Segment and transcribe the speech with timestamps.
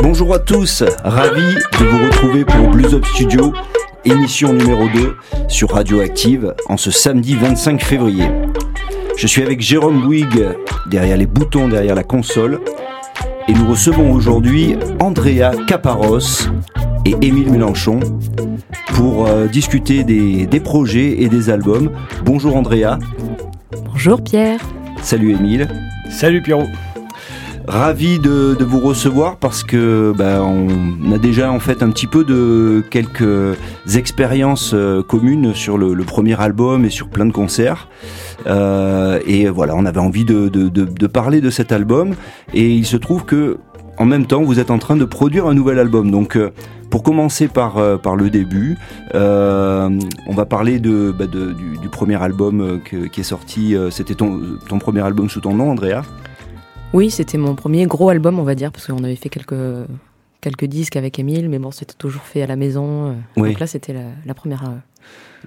[0.00, 3.52] Bonjour à tous, ravi de vous retrouver pour Blues Up Studio,
[4.04, 5.16] émission numéro 2
[5.48, 8.26] sur Radioactive en ce samedi 25 février.
[9.16, 10.56] Je suis avec Jérôme Bouygues
[10.86, 12.60] derrière les boutons, derrière la console,
[13.48, 16.48] et nous recevons aujourd'hui Andrea Caparos
[17.04, 17.98] et Émile Mélenchon
[18.94, 21.90] pour euh, discuter des, des projets et des albums.
[22.24, 22.98] Bonjour Andrea.
[23.84, 24.60] Bonjour Pierre.
[25.02, 25.68] Salut Émile.
[26.10, 26.66] Salut Pierrot.
[27.68, 32.24] Ravi de, vous recevoir parce que bah, on a déjà en fait un petit peu
[32.24, 33.58] de quelques
[33.94, 37.88] expériences euh, communes sur le, premier album et sur plein de concerts.
[38.46, 42.14] Euh, et voilà, on avait envie de, parler de cet album.
[42.54, 43.58] Et il se trouve que
[43.98, 46.10] en même temps, vous êtes en train de produire un nouvel album.
[46.10, 46.50] Donc euh,
[46.88, 48.78] pour commencer par, par le début,
[49.12, 53.76] on va parler de, bah du, premier album qui est sorti.
[53.90, 56.00] C'était ton premier album sous ton nom, Andrea
[56.92, 59.54] oui, c'était mon premier gros album, on va dire, parce qu'on avait fait quelques,
[60.40, 63.16] quelques disques avec Émile, mais bon, c'était toujours fait à la maison.
[63.36, 63.50] Oui.
[63.50, 64.62] Donc là, c'était la, la, première.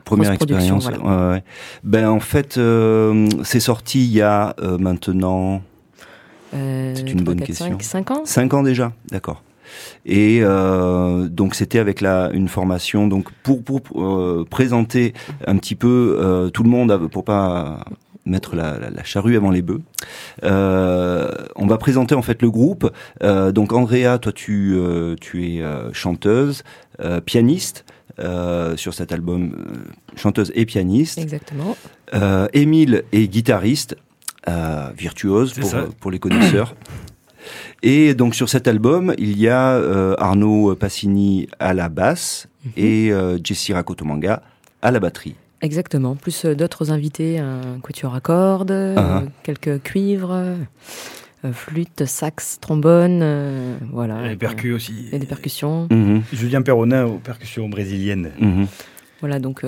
[0.05, 0.83] Première expérience.
[0.83, 0.99] Voilà.
[0.99, 1.43] Ouais, ouais.
[1.83, 5.61] Ben en fait, euh, c'est sorti il y a euh, maintenant.
[6.53, 7.79] Euh, c'est une bonne 4, question.
[7.79, 8.21] 5, 5 ans.
[8.25, 9.43] 5 ans déjà, d'accord.
[10.05, 15.13] Et euh, donc c'était avec la une formation donc pour pour, pour présenter
[15.47, 17.85] un petit peu tout le monde pour pas
[18.25, 19.81] mettre la, la, la, charrue avant les bœufs.
[20.43, 22.91] Euh, on va présenter en fait le groupe.
[23.23, 25.63] Euh, donc Andrea, toi tu euh, tu es
[25.93, 26.63] chanteuse,
[27.25, 27.85] pianiste
[28.75, 29.83] sur cet album,
[30.15, 31.17] chanteuse et pianiste.
[31.17, 31.75] Exactement.
[32.53, 33.95] Émile est guitariste,
[34.95, 36.75] virtuose pour, pour les connaisseurs.
[37.83, 42.69] Et donc sur cet album, il y a euh, Arnaud Passini à la basse mm
[42.69, 42.83] -hmm.
[42.83, 44.41] et euh, Jessie Rakotomanga
[44.81, 45.35] à la batterie.
[45.61, 49.25] Exactement, plus euh, d'autres invités, un quatuor à cordes, uh -huh.
[49.43, 54.25] quelques cuivres, euh, flûte, sax, trombone, euh, voilà.
[54.25, 55.07] Et les percus aussi.
[55.11, 55.87] Et des percussions.
[55.91, 56.21] Mm -hmm.
[56.33, 58.31] Julien Perronin aux percussions brésiliennes.
[58.39, 58.67] Mm -hmm.
[59.19, 59.63] Voilà, donc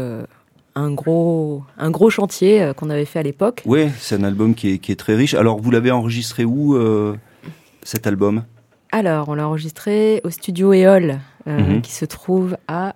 [0.76, 3.62] un gros, un gros chantier qu'on avait fait à l'époque.
[3.66, 5.36] Oui, c'est un album qui est, qui est, très riche.
[5.36, 6.64] Alors, vous l'avez enregistré où,
[7.84, 8.36] cet album?
[8.94, 11.82] Alors, on l'a enregistré au studio Éole, euh, mm -hmm.
[11.82, 12.94] qui se trouve à...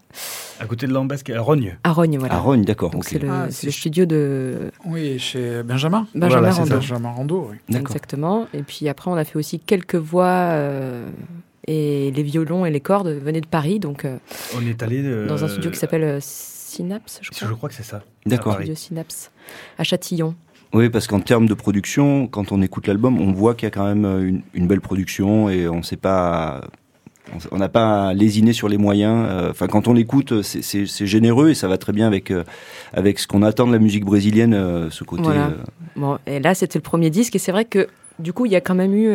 [0.60, 1.76] À côté de l'Ambasque, à Rogne.
[1.84, 2.36] À Rogne, voilà.
[2.36, 2.94] À Rogne, d'accord.
[2.94, 3.10] Okay.
[3.10, 4.72] c'est le, ah, le, studio de...
[4.86, 6.06] Oui, chez Benjamin.
[6.14, 6.76] Benjamin voilà, Rando.
[6.76, 7.76] Benjamin Rando, oui.
[7.76, 8.48] Exactement.
[8.54, 10.38] Et puis après, on a fait aussi quelques voix...
[10.62, 11.10] Euh,
[11.70, 14.06] et les violons et les cordes venaient de Paris, donc...
[14.06, 14.20] Euh,
[14.56, 14.98] on est allé...
[15.26, 17.48] Dans un studio qui s'appelle Synapse, je crois.
[17.50, 18.00] Je crois que c'est ça.
[18.26, 18.54] D'accord.
[18.54, 19.32] Studio Synapse,
[19.80, 20.36] à Châtillon.
[20.74, 23.72] Oui, parce qu'en termes de production, quand on écoute l'album, on voit qu'il y a
[23.72, 26.62] quand même une, une belle production et on sait pas
[27.52, 29.28] on n'a pas lésiné sur les moyens.
[29.50, 32.44] Enfin, euh, quand on l'écoute, c'est généreux et ça va très bien avec euh,
[32.94, 35.24] avec ce qu'on attend de la musique brésilienne, euh, ce côté.
[35.24, 35.52] Voilà.
[35.96, 37.88] Bon, et là, c'était le premier disque et c'est vrai que
[38.20, 39.14] du coup, il y a quand même eu.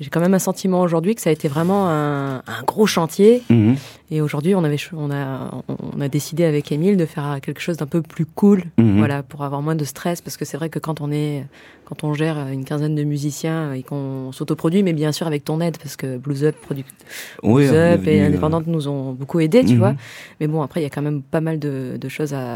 [0.00, 3.42] J'ai quand même un sentiment aujourd'hui que ça a été vraiment un, un gros chantier.
[3.50, 3.74] -hmm.
[4.10, 5.50] Et aujourd'hui, on avait, on a,
[5.94, 8.98] on a décidé avec Émile de faire quelque chose d'un peu plus cool, -hmm.
[8.98, 11.44] voilà, pour avoir moins de stress, parce que c'est vrai que quand on est,
[11.88, 15.60] quand on gère une quinzaine de musiciens et qu'on s'autoproduit, mais bien sûr avec ton
[15.60, 16.94] aide, parce que Blues Up, Product,
[17.42, 19.78] oui, Blues Up et Indépendante nous ont beaucoup aidés, tu -hmm.
[19.82, 19.94] vois.
[20.38, 21.74] Mais bon, après, il y a quand même pas mal de,
[22.04, 22.46] de choses à,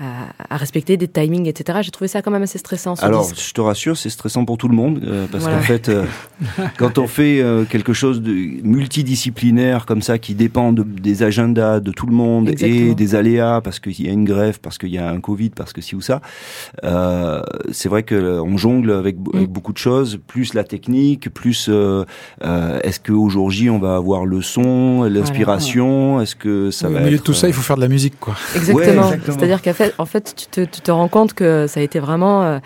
[0.00, 1.80] à, à, respecter des timings, etc.
[1.82, 2.94] J'ai trouvé ça quand même assez stressant.
[2.94, 3.48] Ce Alors, disque.
[3.48, 5.58] je te rassure, c'est stressant pour tout le monde, euh, parce Voilà.
[5.58, 6.04] qu'en fait, euh,
[6.78, 8.32] quand on fait euh, quelque chose de
[8.62, 12.90] multidisciplinaire comme ça, qui dépend de, des agendas de tout le monde Exactement.
[12.92, 15.50] et des aléas, parce qu'il y a une grève, parce qu'il y a un Covid,
[15.50, 16.20] parce que ci ou ça,
[16.84, 17.42] euh,
[17.72, 22.04] c'est vrai qu'on jongle avec, avec, beaucoup de choses, plus la technique, plus euh,
[22.82, 26.22] est-ce qu'au jour J, on va avoir le son, l'inspiration, voilà.
[26.22, 27.22] est-ce que ça oui, va Au milieu être...
[27.22, 28.34] de tout ça, il faut faire de la musique, quoi.
[28.54, 29.10] Exactement.
[29.10, 31.82] Ouais, C'est-à-dire qu'en fait, en fait, tu te, tu te rends compte que ça a
[31.82, 32.58] été vraiment euh,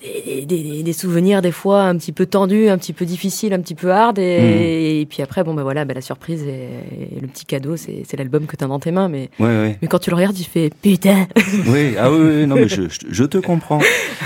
[0.00, 3.60] des, des, des, souvenirs des fois un petit peu tendus, un petit peu difficiles, un
[3.60, 4.18] petit peu hard.
[4.18, 5.00] Et, mmh.
[5.00, 6.68] et puis après, bon ben voilà, ben, la surprise et,
[7.16, 9.08] et le petit cadeau, c'est l'album que tu as dans tes mains.
[9.08, 9.78] Mais, ouais, ouais.
[9.80, 11.26] mais quand tu le regardes, tu fais putain.
[11.66, 13.80] Oui, ah oui, oui non mais je, je, je, te comprends.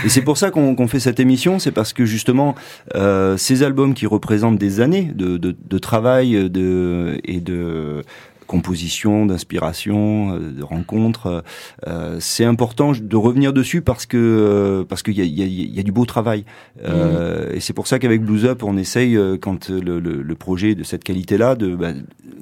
[0.05, 2.55] Et c'est pour ça qu'on qu fait cette émission, c'est parce que justement
[2.95, 8.03] euh, ces albums qui représentent des années de, de, de travail de, et de
[8.47, 11.43] composition, d'inspiration, de rencontres.
[11.87, 15.47] Euh, c'est important de revenir dessus parce que euh, parce qu'il y a, y, a,
[15.47, 16.45] y a, du beau travail.
[16.85, 17.57] Euh, mmh.
[17.57, 20.85] Et c'est pour ça qu'avec Blues Up, on essaye quand le, le, le projet de
[20.85, 21.93] cette qualité-là, de bah,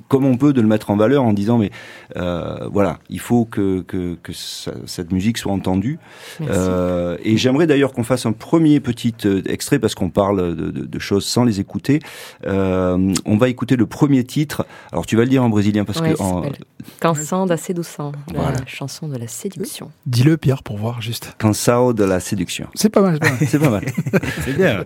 [0.09, 1.71] comme on peut, de le mettre en valeur en disant mais
[2.17, 5.99] euh, voilà, il faut que que, que ça, cette musique soit entendue.
[6.41, 9.15] Euh, et j'aimerais d'ailleurs qu'on fasse un premier petit
[9.47, 12.01] extrait parce qu'on parle de, de, de, choses sans les écouter.
[12.45, 14.67] on va écouter le premier titre.
[14.93, 17.57] Alors tu vas le dire en brésilien parce ouais, que en...
[17.57, 18.53] Sedução, voilà.
[18.53, 19.91] la chanson de la séduction.
[20.07, 21.35] Dis-le Pierre pour voir juste.
[21.39, 22.69] Cansao de la séduction.
[22.75, 23.19] C'est pas mal.
[23.47, 23.85] C'est pas mal.
[24.45, 24.85] C'est bien.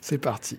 [0.00, 0.58] C'est parti.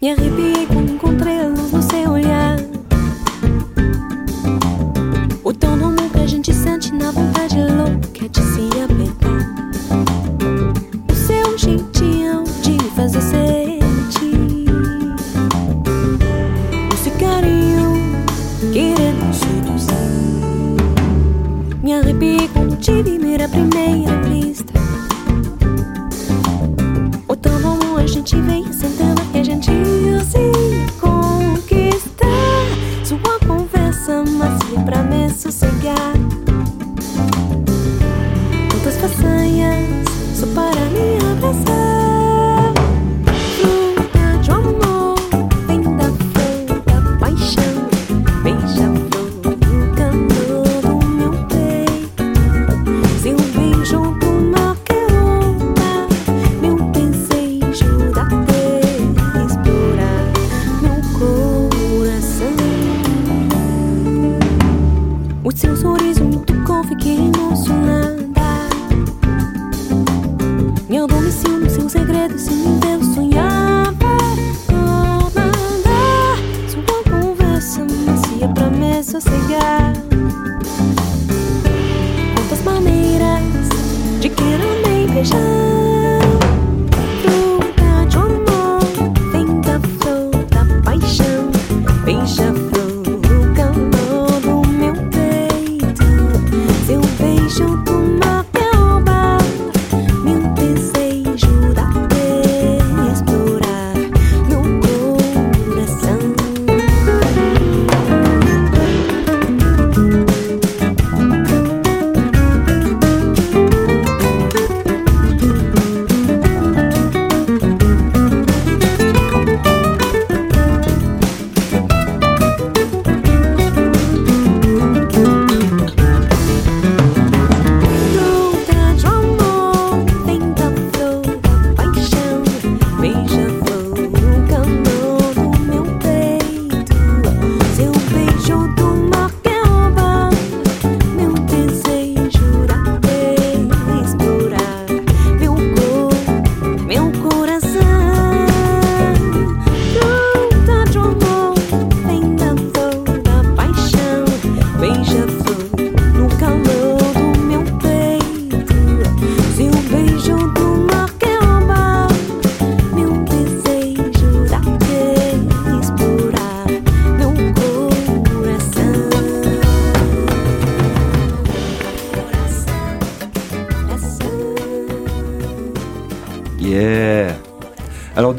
[0.00, 2.56] Me arrepiei quando encontrei a luz no seu olhar.
[5.42, 9.42] O tão normal que a gente sente na vontade louca de se apertar.
[11.10, 14.68] O seu jeitinho de fazer sentir.
[16.94, 18.00] Esse carinho
[18.72, 19.98] querendo seduzir.
[21.82, 23.17] Me arrepiei quando te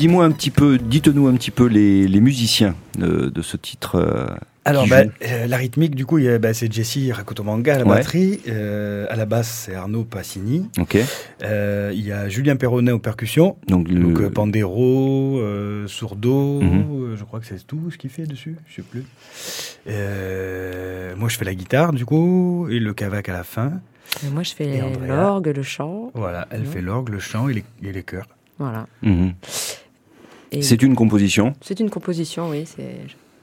[0.10, 3.96] dis-moi un petit peu, dites-nous un petit peu les, les musiciens de, de ce titre.
[3.96, 4.26] euh,
[4.66, 7.98] Alors, bah, euh, la rythmique, du coup, bah, c'est Jesse Rakotomanga à la Ouais.
[7.98, 8.40] batterie.
[8.48, 10.68] euh, à la basse, c'est Arnaud Passini.
[10.80, 10.98] Ok.
[11.44, 13.56] Euh, il y a Julien Perronnet aux percussions.
[13.68, 16.86] Donc, le- Donc, euh, Pandero, euh, Sourdo, Mhm.
[17.12, 19.04] euh, je crois que c'est tout ce qu'il fait dessus, je sais plus.
[19.88, 23.74] Euh, moi, je fais la guitare, du coup, et le cavac à la fin.
[24.26, 26.10] Et moi, je fais l'orgue, le chant.
[26.16, 26.66] Voilà, elle Mhm.
[26.68, 28.28] fait l'orgue, le chant et les, et les chœurs.
[28.57, 28.88] Voilà.
[29.04, 29.33] Mhm.
[30.62, 31.54] C'est une composition.
[31.62, 32.64] c'est une composition, oui.
[32.66, 32.96] C'est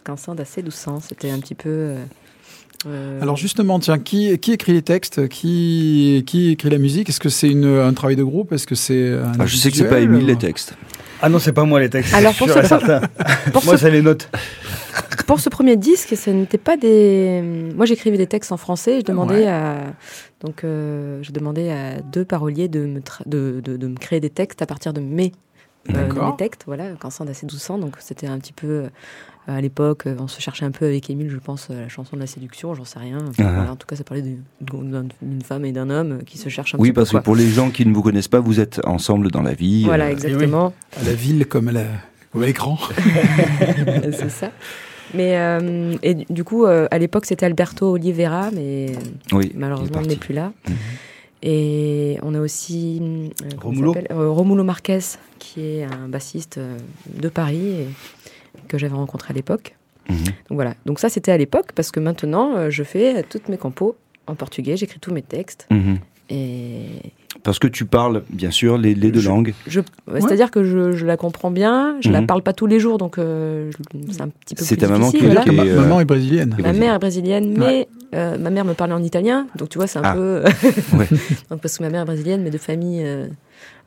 [0.05, 1.01] qu'un son d'assez doucant.
[1.01, 1.69] C'était un petit peu.
[1.71, 2.05] euh,
[2.87, 5.29] euh, Alors justement, tiens, qui, qui écrit les textes?
[5.29, 7.09] Qui, qui écrit la musique?
[7.09, 8.53] Est-ce que c'est un travail de groupe?
[8.53, 10.75] Est-ce que c'est un Ah, je sais que c'est pas Émile les textes.
[11.23, 12.13] Ah non, c'est pas moi les textes.
[12.13, 13.01] Alors, pour sûr ce- et certain.
[13.53, 14.29] pour, Moi, ce, c'est les notes.
[15.27, 17.43] pour ce premier disque, ce n'était pas des.
[17.75, 18.99] Moi, j'écrivais des textes en français.
[19.01, 19.47] Je demandais Ouais.
[19.49, 19.77] à.
[20.45, 24.21] Donc, euh, je demandais à deux paroliers de me, tra- de, de, de me créer
[24.21, 25.33] des textes à partir de mes,
[25.95, 26.63] euh, mes textes.
[26.67, 27.79] Voilà, Cansan d'assez doucant.
[27.79, 28.67] Donc, c'était un petit peu.
[28.69, 28.89] euh,
[29.49, 32.17] à l'époque, euh, on se cherchait un peu avec Émile, je pense, euh, la chanson
[32.17, 33.19] de la séduction, j'en sais rien.
[33.29, 33.53] Enfin, Ah.
[33.55, 36.49] voilà, en tout cas, ça parlait d'une- d'un- d'une femme et d'un homme qui se
[36.49, 37.01] cherchent un Oui, petit peu.
[37.03, 37.23] parce que quoi.
[37.23, 39.85] pour les gens qui ne vous connaissent pas, vous êtes ensemble dans la vie.
[39.85, 40.73] Voilà, euh, exactement.
[41.01, 41.85] À la ville comme à la-
[42.35, 42.77] l'écran.
[44.13, 44.51] c'est ça.
[45.15, 48.93] Mais euh, et du- coup, euh, à l'époque, c'était Alberto Oliveira, mais
[49.33, 50.53] oui, malheureusement, il n'est plus là.
[50.69, 50.75] Mhm.
[51.43, 53.01] Et on a aussi
[53.43, 53.95] euh, Romulo.
[54.11, 55.01] Euh, Romulo Marquez,
[55.39, 56.77] qui est un bassiste euh,
[57.15, 57.89] de Paris et
[58.69, 59.75] que j'avais rencontré à l'époque.
[60.09, 60.17] Mhm.
[60.25, 60.75] Donc voilà.
[60.87, 64.35] Donc ça, c'était à l'époque, parce que maintenant, euh, je fais toutes mes compos en
[64.35, 65.99] portugais, j'écris tous mes textes Mhm.
[66.29, 66.87] Et
[67.45, 69.55] Parce que tu parles, bien sûr, les, les deux Je- langues.
[69.69, 69.81] je,
[70.19, 72.27] c'est-à-dire que je, je la comprends bien, je la Mhm.
[72.27, 73.71] parle pas tous les jours, donc euh,
[74.11, 75.43] c'est un petit peu C'est plus ta maman qui- voilà.
[75.43, 76.57] qui est- Ma- euh, Maman est brésilienne.
[76.61, 79.87] Ma mère est brésilienne, mais euh, ma mère me parlait en italien, donc tu vois,
[79.87, 80.15] c'est un Ah.
[80.15, 80.43] peu.
[80.97, 81.07] Ouais.
[81.51, 83.03] donc, parce que ma mère est brésilienne, mais de famille.
[83.05, 83.27] euh,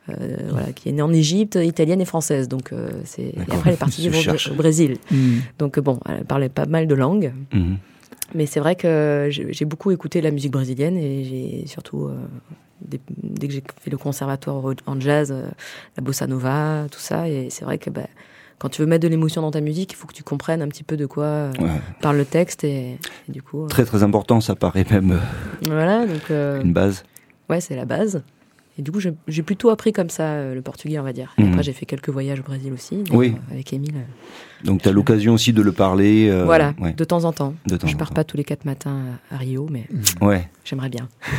[0.10, 2.48] euh, voilà, qui est née en Égypte, italienne et française.
[2.48, 3.22] Donc, euh, c'est...
[3.22, 4.98] Et après, elle est partie vivre au- Brésil.
[5.12, 5.18] Mm.
[5.60, 7.32] Donc, bon, elle parlait pas mal de langues.
[7.54, 7.78] Mhm.
[8.36, 12.16] Mais c'est vrai que j'ai beaucoup écouté la musique brésilienne et j'ai surtout, euh,
[12.82, 15.50] dès, dès que j'ai fait le conservatoire en jazz, euh,
[15.98, 17.28] la bossa nova, tout ça.
[17.28, 18.08] Et c'est vrai que bah,
[18.60, 20.68] quand tu veux mettre de l'émotion dans ta musique, il faut que tu comprennes un
[20.68, 21.70] petit peu de quoi euh, Ouais.
[22.02, 22.64] parle le texte.
[22.64, 22.92] Et,
[23.28, 25.20] et du coup, euh, Très très important, ça paraît même
[25.64, 26.06] voilà.
[26.06, 27.04] Donc, une base.
[27.50, 28.22] ouais, c'est la base.
[28.80, 31.34] Et du coup, j'ai plutôt appris comme ça euh, le portugais, on va dire.
[31.38, 31.50] Et Mhm.
[31.50, 33.04] Après, j'ai fait quelques voyages au Brésil aussi.
[33.12, 33.36] Oui.
[33.36, 33.92] euh, avec Émile.
[33.98, 36.30] euh, Donc tu as l'occasion aussi de le parler.
[36.30, 37.56] euh, voilà, ouais, de temps en temps.
[37.68, 38.16] de temps Je pars temps.
[38.16, 39.00] pas tous les quatre matins
[39.32, 39.86] à Rio, mais
[40.22, 40.50] Ouais.
[40.64, 41.10] j'aimerais bien.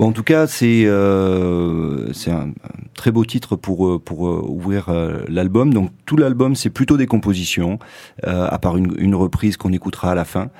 [0.00, 2.52] Bon, en tout cas, c'est euh, un, un
[2.94, 5.72] très beau titre pour pour euh, ouvrir euh, l'album.
[5.72, 7.78] Donc tout l'album, c'est plutôt des compositions,
[8.24, 10.50] à part une, une reprise qu'on écoutera à la fin.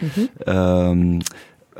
[0.46, 1.18] Mhm.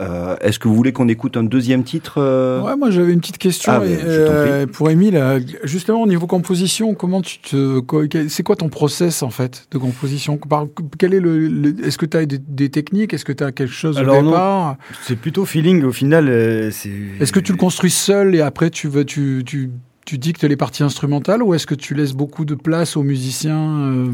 [0.01, 3.21] Euh, Est-ce que vous voulez qu'on écoute un deuxième titre euh Ouais, moi j'avais une
[3.21, 5.23] petite question Ah, et, t'en euh, pour Émile.
[5.63, 7.81] Justement au niveau composition, comment tu te,
[8.29, 10.37] c'est quoi ton process en fait de composition?
[10.37, 10.67] Par-
[10.99, 13.15] Quel est le, le- est-ce que tu as des, des techniques?
[13.15, 14.77] Est-ce que tu as quelque chose Alors, au départ?
[15.03, 16.29] C'est plutôt feeling au final.
[16.29, 16.91] euh, c'est...
[17.21, 19.71] Est-ce que tu le construis seul et après tu veux tu tu
[20.07, 24.11] tu dictes les parties instrumentales ou est-ce que tu laisses beaucoup de place aux musiciens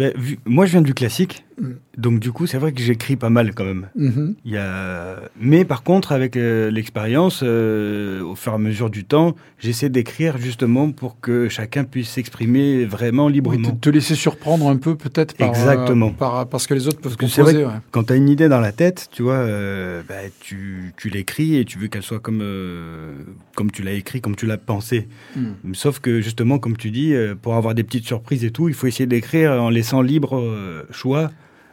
[0.00, 1.44] euh, vu- Moi, je viens du classique.
[1.60, 1.68] Mm.
[1.98, 3.88] Donc, du coup, c'est vrai que j'écris pas mal quand même.
[3.94, 4.34] mhm.
[4.46, 5.16] Il y a...
[5.38, 9.90] Mais par contre, avec euh, l'expérience, euh, au fur et à mesure du temps, j'essaie
[9.90, 13.72] d'écrire justement pour que chacun puisse s'exprimer vraiment Oui, librement.
[13.72, 16.06] te, te laisser surprendre un peu peut-être par, Exactement.
[16.08, 17.64] euh, par, par ce que les autres peuvent Parce composer.
[17.64, 17.80] vrai ouais.
[17.90, 21.56] Quand tu as une idée dans la tête, tu vois, euh, bah, tu, tu l'écris
[21.58, 23.12] et tu veux qu'elle soit comme, euh,
[23.54, 25.08] comme tu l'as écrit, comme tu l'as pensé.
[25.36, 25.74] Mm.
[25.74, 28.74] Sauf que justement, comme tu dis, euh, pour avoir des petites surprises et tout, il
[28.74, 31.30] faut essayer d'écrire en laissant libre euh, choix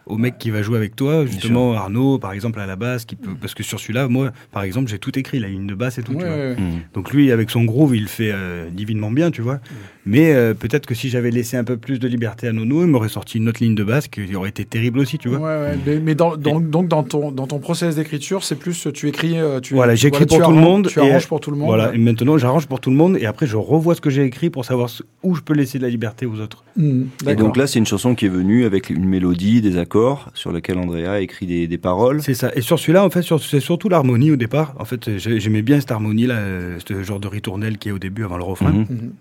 [0.07, 3.17] au mec qui va jouer avec toi, justement Arnaud par exemple à la basse, qui
[3.17, 5.97] peut, parce que sur celui-là, moi par exemple, j'ai tout écrit, la ligne de basse
[5.97, 6.13] et tout.
[6.13, 6.35] tu Ouais, vois.
[6.37, 6.55] ouais.
[6.57, 6.79] Mhm.
[6.93, 9.59] Donc lui, avec son groove, il fait euh, divinement bien, tu vois.
[10.07, 12.87] Mais euh, peut-être que si j'avais laissé un peu plus de liberté à Nono, il
[12.87, 15.39] m'aurait sorti une autre ligne de basse qui aurait été terrible aussi, tu vois.
[15.39, 18.87] Ouais, ouais, mais, mais dans, dans- donc dans ton, dans ton process d'écriture, c'est plus
[18.93, 21.51] tu écris, euh, tu Voilà, j'écris pour tout le monde tu et- arranges pour tout
[21.51, 21.67] le monde.
[21.67, 24.23] Voilà, et maintenant j'arrange pour tout le monde et après je revois ce que j'ai
[24.23, 24.89] écrit pour savoir
[25.23, 26.63] où je peux laisser de la liberté aux autres.
[26.77, 30.29] Mm, Et donc là, c'est une chanson qui est venue avec une mélodie, des accords,
[30.33, 32.21] sur laquelle Andrea a écrit des, des paroles.
[32.21, 32.51] C'est ça.
[32.55, 34.73] Et sur celui-là, en fait, sur- c'est surtout l'harmonie au départ.
[34.79, 37.91] En fait, j'ai- j'aimais bien cette harmonie là, euh, ce genre de ritournelle qui est
[37.91, 38.71] au début avant le refrain.
[38.71, 38.85] Mhm.
[38.89, 39.11] Mhm.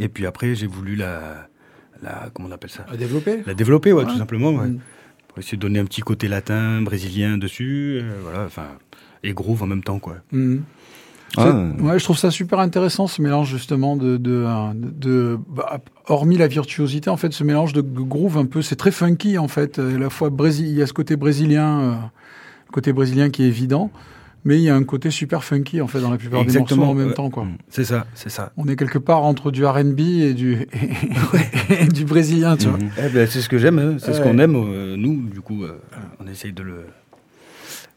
[0.00, 1.48] Et puis après, j'ai voulu la,
[2.02, 2.86] la, comment on appelle ça?
[2.90, 3.42] À développer.
[3.46, 4.10] La développer, ouais, Ouais.
[4.12, 4.50] tout simplement.
[4.50, 4.68] ouais.
[4.68, 4.80] Mm.
[5.28, 8.66] Pour essayer de donner un petit côté latin, brésilien dessus, euh, voilà, enfin,
[9.22, 10.16] et groove en même temps, quoi.
[10.32, 10.62] Mhm.
[11.36, 15.78] Ah, ouais, je trouve ça super intéressant ce mélange justement de, de, euh, de, bah,
[16.08, 19.46] hormis la virtuosité en fait, ce mélange de groove un peu, c'est très funky en
[19.46, 19.78] fait.
[19.78, 21.94] À la fois Brésil, il y a ce côté brésilien, euh,
[22.72, 23.92] côté brésilien qui est évident,
[24.44, 26.86] mais il y a un côté super funky en fait dans la plupart des Exactement,
[26.86, 27.46] morceaux en même temps quoi.
[27.68, 28.52] C'est ça, c'est ça.
[28.56, 30.66] On est quelque part entre du R&B et du
[31.70, 32.78] et du brésilien, tu vois.
[32.78, 32.90] Mhm.
[33.04, 33.96] Eh ben, c'est ce que j'aime, hein.
[33.98, 35.78] c'est ce qu'on aime, euh, nous, du coup, euh,
[36.18, 36.84] on essaye de le,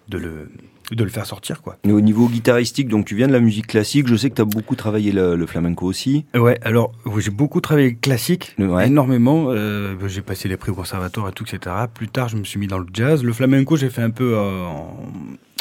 [0.09, 0.49] de le,
[0.91, 1.77] de le faire sortir, quoi.
[1.85, 4.41] Et au niveau guitaristique, donc tu viens de la musique classique, je sais que tu
[4.41, 6.25] as beaucoup travaillé le, le flamenco aussi.
[6.35, 8.87] Ouais, alors j'ai beaucoup travaillé classique, Ouais.
[8.87, 9.45] énormément.
[9.49, 11.75] euh, j'ai passé les prix au conservatoire et tout, etc.
[11.93, 13.23] Plus tard, je me suis mis dans le jazz.
[13.23, 14.97] Le flamenco, j'ai fait un peu euh, en,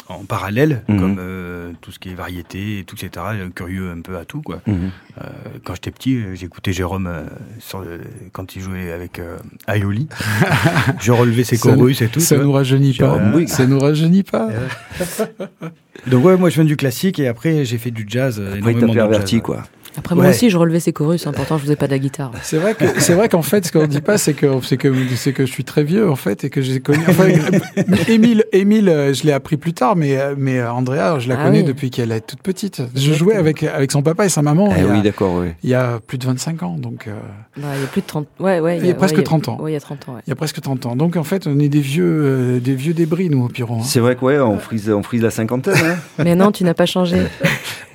[0.09, 0.99] en parallèle, Mhm.
[0.99, 3.25] comme euh, tout ce qui est variété et tout, etc.
[3.55, 4.61] Curieux un peu à tout, quoi.
[4.67, 4.91] Mhm.
[5.21, 5.27] Euh,
[5.63, 7.23] quand j'étais petit, euh, j'écoutais Jérôme euh,
[7.59, 10.07] sur le- quand il jouait avec euh, Aioli.
[10.99, 12.19] je relevais ses chorus et tout.
[12.19, 12.45] Ça tu vois.
[12.45, 13.17] nous rajeunit pas.
[13.17, 13.47] Bouygues.
[13.49, 14.49] Ça nous rajeunit pas.
[16.07, 18.39] Donc ouais, moi je viens du classique et après j'ai fait du jazz.
[18.39, 19.43] euh, Après, t'as perverti, jazz.
[19.43, 19.63] quoi.
[19.97, 20.29] Après, moi Ouais.
[20.31, 21.27] aussi, je relevais ces chorus.
[21.27, 22.31] hein, pourtant, je faisais pas de la guitare.
[22.43, 24.91] C'est vrai que c'est vrai qu'en fait, ce qu'on dit pas, c'est que c'est que
[25.15, 26.99] c'est que je suis très vieux en fait et que j'ai connu.
[27.07, 27.25] Enfin,
[28.07, 31.35] Émile, Émile, euh, je l'ai appris plus tard, mais euh, mais euh, Andrea, je la
[31.39, 31.63] Ah connais oui.
[31.65, 32.81] depuis qu'elle est toute petite.
[32.95, 34.69] Je jouais avec avec son papa et sa maman.
[34.75, 35.49] Eh il, y a, oui, d'accord, oui.
[35.63, 37.11] il y a plus de 25 ans, donc euh,
[37.57, 38.27] Bah, il y a plus de 30.
[38.39, 38.77] Ouais, ouais.
[38.79, 39.59] Il y a presque ouais, 30 ans.
[39.67, 40.95] Il y a 30 ans, il y a presque 30 ans.
[40.95, 43.79] Donc en fait, on est des vieux euh, des vieux débris nous au Piron.
[43.79, 43.83] hein.
[43.85, 45.75] C'est vrai que ouais, on frise, on frise la cinquantaine.
[45.75, 45.95] Hein.
[46.23, 47.17] Mais non, tu n'as pas changé.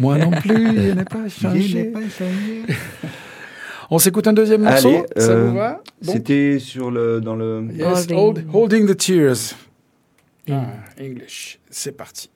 [0.00, 1.87] Moi non plus, il n'est pas changé.
[3.90, 4.88] On s'écoute un deuxième morceau.
[4.88, 7.66] Allez, ça euh, vous va C'était sur le dans le.
[7.72, 8.16] Yes, Holding.
[8.16, 9.54] hold- holding the tears.
[10.50, 10.66] Ah,
[11.00, 11.58] English.
[11.70, 12.30] C'est parti.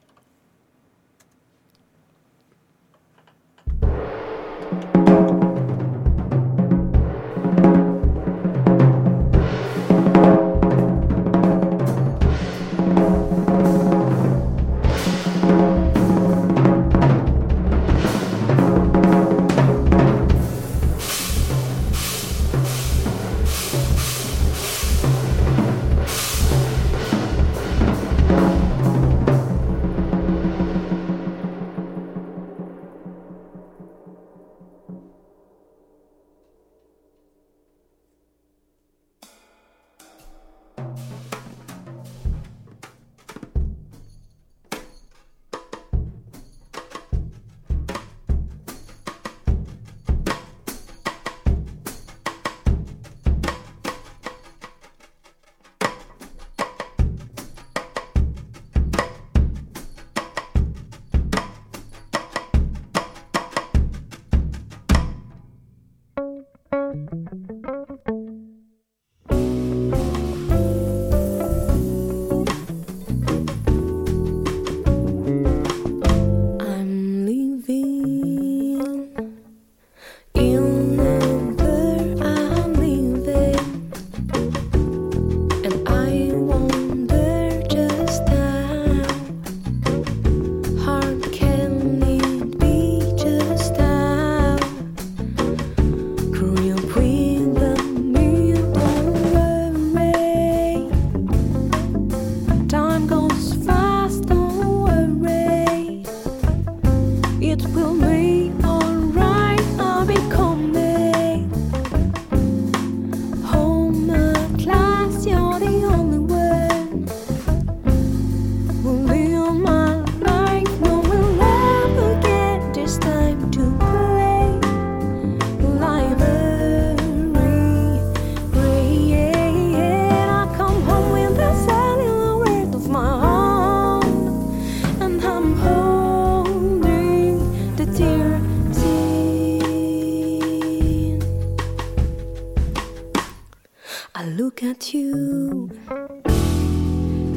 [145.33, 145.71] You.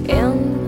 [0.09, 0.64] And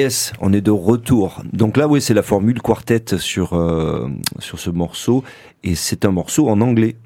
[0.00, 1.42] Yes, on est de retour.
[1.52, 4.08] Donc là, oui, c'est la formule quartet sur, euh,
[4.38, 5.22] sur ce morceau.
[5.62, 6.96] Et c'est un morceau en anglais.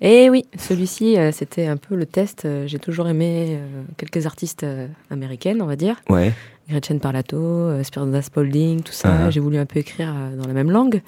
[0.00, 2.44] Et oui, celui-ci, euh, c'était un peu le test.
[2.44, 4.64] Euh, J'ai toujours aimé euh, quelques artistes
[5.10, 5.96] américaines, on va dire.
[6.08, 6.32] Ouais.
[6.70, 9.24] Gretchen Parlato, Speranza Spalding, tout ça.
[9.24, 9.30] Ah.
[9.30, 11.02] J'ai voulu un peu écrire dans la même langue.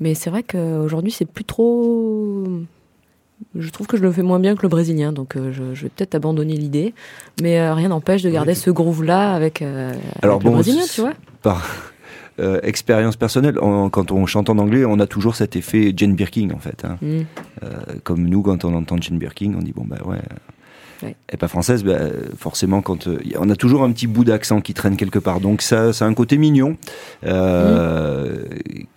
[0.00, 2.46] Mais c'est vrai qu'aujourd'hui, c'est plus trop.
[3.56, 5.82] Je trouve que je le fais moins bien que le brésilien, donc euh, je, je
[5.84, 6.94] vais peut-être abandonner l'idée.
[7.40, 11.00] Mais euh, rien n'empêche de garder ce groove-là avec, euh, Alors avec le brésilien, tu
[11.00, 11.12] vois.
[11.42, 11.64] Par
[12.62, 16.58] expérience personnelle, quand on chante en anglais, on a toujours cet effet Jane Birkin, en
[16.58, 16.84] fait.
[16.84, 16.96] hein.
[17.02, 17.20] Mm.
[18.02, 20.18] Comme nous, quand on entend Jane Birkin, on dit, bon, bah ouais.
[21.02, 21.16] Ouais.
[21.28, 21.98] Est pas française, bah,
[22.38, 25.40] forcément, quand euh, on a toujours un petit bout d'accent qui traîne quelque part.
[25.40, 26.76] Donc ça, ça a un côté mignon
[27.26, 28.44] euh,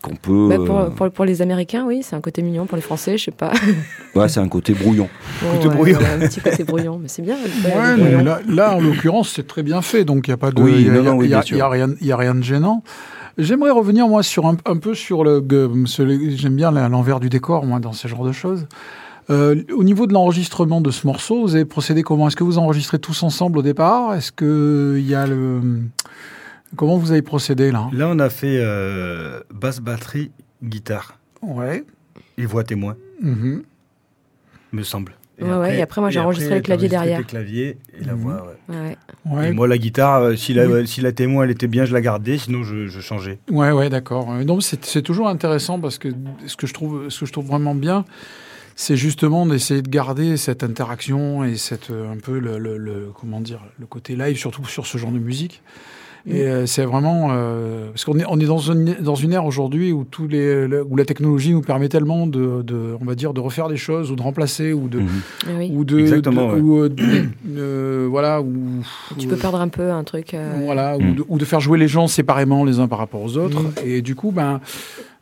[0.02, 0.48] qu'on peut.
[0.50, 2.66] Bah, euh, pour, pour, pour les Américains, oui, c'est un côté mignon.
[2.66, 3.52] Pour les Français, je sais pas.
[4.16, 5.10] ouais, c'est un côté brouillon.
[5.42, 6.00] Bon, Côté ouais, brouillon.
[6.00, 7.36] un petit côté brouillon, mais c'est bien.
[7.66, 10.52] Ouais, mais là, là, en l'occurrence, c'est très bien fait, donc il n'y a pas
[10.52, 11.56] de, Oui, il y a, non, non, oui, a- bien sûr.
[11.58, 12.84] il y a rien, il y a rien de gênant.
[13.38, 15.44] J'aimerais revenir moi sur un, un peu sur le,
[16.36, 18.66] j'aime bien l'envers du décor moi dans ce genre de choses.
[19.30, 22.28] Euh, au niveau de l'enregistrement de ce morceau, vous avez procédé comment?
[22.28, 24.14] Est-ce que vous enregistrez tous ensemble au départ?
[24.14, 25.62] Est-ce que il y a le
[26.76, 27.88] comment vous avez procédé là?
[27.92, 30.32] Là, on a fait euh, basse, batterie,
[30.64, 31.84] guitare Ouais.
[32.38, 33.64] et voix témoin, Mhm.
[34.74, 35.14] me semble.
[35.42, 37.18] Ouais, ouais, et après, moi, j'ai enregistré le clavier derrière.
[37.18, 38.76] Le clavier et la voix, ouais.
[38.76, 38.98] Ouais.
[39.26, 39.50] Ouais.
[39.50, 40.88] Et moi, la guitare, euh, si la, Oui.
[40.88, 43.40] si la témoin elle était bien, je la gardais, sinon je, je changeais.
[43.52, 44.32] Ouais, ouais, d'accord.
[44.32, 46.08] Euh, Donc c'est c'est toujours intéressant parce que
[46.46, 48.06] ce que je trouve, ce que je trouve vraiment bien,
[48.76, 53.10] c'est justement d'essayer de garder cette interaction et cette euh, un peu le, le- le-
[53.20, 55.62] comment dire le côté live surtout sur ce genre de musique.
[56.28, 59.46] Et euh, c'est vraiment euh, parce qu'on est on est dans une dans une ère
[59.46, 63.14] aujourd'hui où tous les le- où la technologie nous permet tellement de, de on va
[63.14, 65.08] dire de refaire des choses ou de remplacer ou de Mhm.
[65.46, 65.70] Ah oui.
[65.72, 66.62] ou de, Exactement, de- ouais.
[66.62, 67.04] ou euh, de-
[67.58, 68.56] euh, voilà ou
[69.20, 70.34] Tu peux perdre un peu un truc.
[70.34, 71.16] euh, voilà, ou, Mm.
[71.16, 73.62] de, ou de faire jouer les gens séparément les uns par rapport aux autres.
[73.62, 73.74] Mm.
[73.86, 74.62] Et du coup, ben,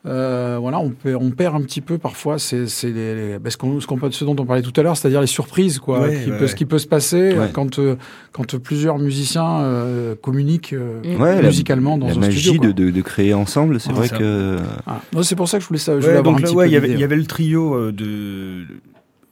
[0.06, 3.88] euh, voilà, on perd, on perd un petit peu parfois c'est, ben, ce, qu'on, ce,
[4.12, 6.44] ce dont on parlait tout à l'heure, c'est-à-dire les surprises, quoi, Ouais, qui ouais, peut,
[6.44, 6.48] ouais.
[6.50, 7.50] ce qui peut se passer Ouais.
[7.54, 7.96] quand, euh,
[8.34, 11.22] quand plusieurs musiciens euh, communiquent euh, Mm.
[11.22, 12.72] Ouais, la- musicalement dans la un magie studio.
[12.74, 14.58] de, de, de créer ensemble, c'est Ouais, vrai que.
[14.86, 15.00] Ah.
[15.22, 16.66] C'est pour ça que je voulais, ça, je voulais avoir donc un là, petit ouais,
[16.66, 16.98] peu il y avait- d'idée.
[17.00, 18.66] il y avait le trio euh, de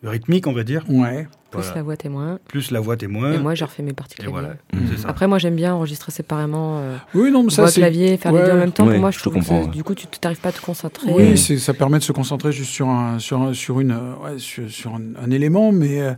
[0.03, 0.83] de rythmique, on va dire.
[0.89, 1.27] Ouais.
[1.51, 1.75] Plus Voilà.
[1.75, 2.39] la voix témoin.
[2.47, 3.33] Plus la voix témoin.
[3.33, 4.31] Et moi, j'ai refait mes parties Et clavier.
[4.31, 4.53] voilà,
[4.89, 5.09] c'est ça.
[5.09, 7.81] Après, moi, j'aime bien enregistrer séparément euh, Oui, non, mais ça, voix, c'est.
[7.81, 8.45] clavier, faire les ouais.
[8.45, 8.85] deux en même temps.
[8.85, 9.71] Ouais, Pour moi, je je trouve que comprends, ça- ouais.
[9.75, 11.11] du coup, tu n'arrives pas à te concentrer.
[11.13, 14.13] Oui, c'est- ça permet de se concentrer juste sur un, sur, un- sur une, euh,
[14.23, 16.13] ouais, sur, sur un, un élément, mais, euh,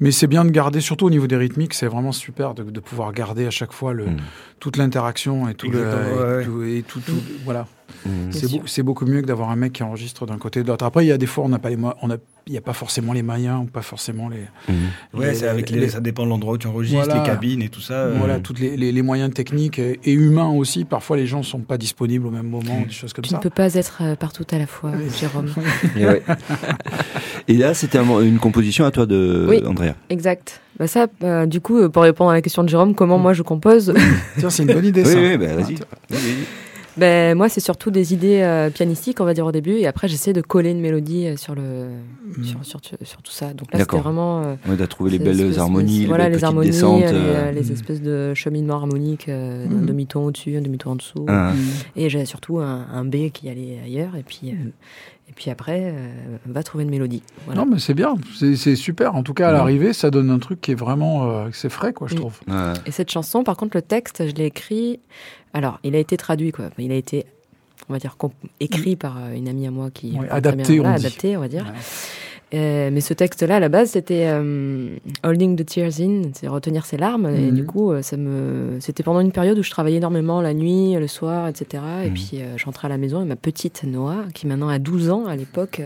[0.00, 2.80] mais c'est bien de garder, surtout au niveau des rythmiques, c'est vraiment super de, de
[2.80, 4.16] pouvoir garder à chaque fois le, Mm.
[4.58, 7.66] toute l'interaction et tout le, Exactement, et tout- et tout, tout- voilà.
[8.30, 10.84] C'est beau- beaucoup mieux que d'avoir un mec qui enregistre d'un côté et de l'autre.
[10.84, 12.62] Après, il y a des fois, on n'a pas les, on a, il n'y a
[12.62, 14.38] pas forcément les moyens ou pas forcément les.
[15.14, 17.20] Ouais, les- c'est avec les, les- ça dépend de l'endroit où tu enregistres, Voilà.
[17.22, 17.94] les cabines et tout ça.
[17.94, 20.84] euh, voilà, toutes les, les, les moyens techniques et, et humains aussi.
[20.84, 23.36] Parfois, les gens sont pas disponibles au même moment, des choses comme Tu ça.
[23.36, 25.52] ne peux pas être euh, partout à la fois, Jérôme.
[25.96, 26.22] Et, ouais.
[27.48, 29.62] Et là, c'était un- une composition à toi de Oui.
[29.66, 29.94] Andrea.
[30.10, 30.60] Exact.
[30.78, 33.42] Bah ça, euh, du coup, pour répondre à la question de Jérôme, comment moi je
[33.42, 33.92] compose
[34.38, 35.18] Tiens, c'est une bonne idée, Oui, ça.
[35.18, 35.76] oui, bah, vas-y.
[36.98, 40.08] Ben, Moi, c'est surtout des idées euh, pianistiques, on va dire au début, et après,
[40.08, 41.86] j'essaie de coller une mélodie euh, sur, le,
[42.36, 42.44] Mm.
[42.44, 43.46] sur, sur, sur tout ça.
[43.54, 44.00] Donc là, c'était D'accord.
[44.02, 44.42] vraiment.
[44.42, 47.00] euh, On a trouvé les belles espèces- harmonies, voilà, les belles les petites harmonies, descentes.
[47.02, 47.72] les, euh, les Mm.
[47.72, 49.78] espèces de cheminements harmoniques, euh, Mm.
[49.82, 51.24] un demi-ton au-dessus, un demi-ton en dessous.
[51.28, 51.52] ah.
[51.96, 54.70] Et j'avais surtout un, un B qui allait ailleurs, et puis, euh,
[55.28, 56.08] et puis après, euh,
[56.46, 57.22] va trouver une mélodie.
[57.46, 57.60] Voilà.
[57.60, 58.14] Non, mais c'est bien,
[58.56, 59.14] c'est super.
[59.14, 59.58] En tout cas, à Ouais.
[59.58, 62.38] l'arrivée, ça donne un truc qui est vraiment, euh, c'est frais, quoi, je trouve.
[62.48, 62.72] ouais.
[62.86, 65.00] Et cette chanson, par contre, le texte, je l'ai écrit.
[65.54, 66.70] Alors, il a été traduit, quoi.
[66.78, 67.26] Il a été,
[67.88, 68.16] on va dire,
[68.60, 70.16] écrit par euh, une amie à moi qui.
[70.16, 71.06] Très adapté, bien, on voilà, dit.
[71.06, 71.64] adapté, on va dire.
[71.64, 71.72] Ouais.
[72.54, 76.86] Euh, mais ce texte-là, à la base, c'était euh, Holding the Tears In, c'est retenir
[76.86, 77.26] ses larmes.
[77.26, 77.54] Et Mhm.
[77.54, 80.94] du coup, euh, ça me, c'était pendant une période où je travaillais énormément la nuit,
[80.94, 81.82] le soir, etc.
[82.04, 82.14] Et Mhm.
[82.14, 85.10] puis, euh, je rentrais à la maison et ma petite Noah, qui maintenant a 12
[85.10, 85.82] ans à l'époque,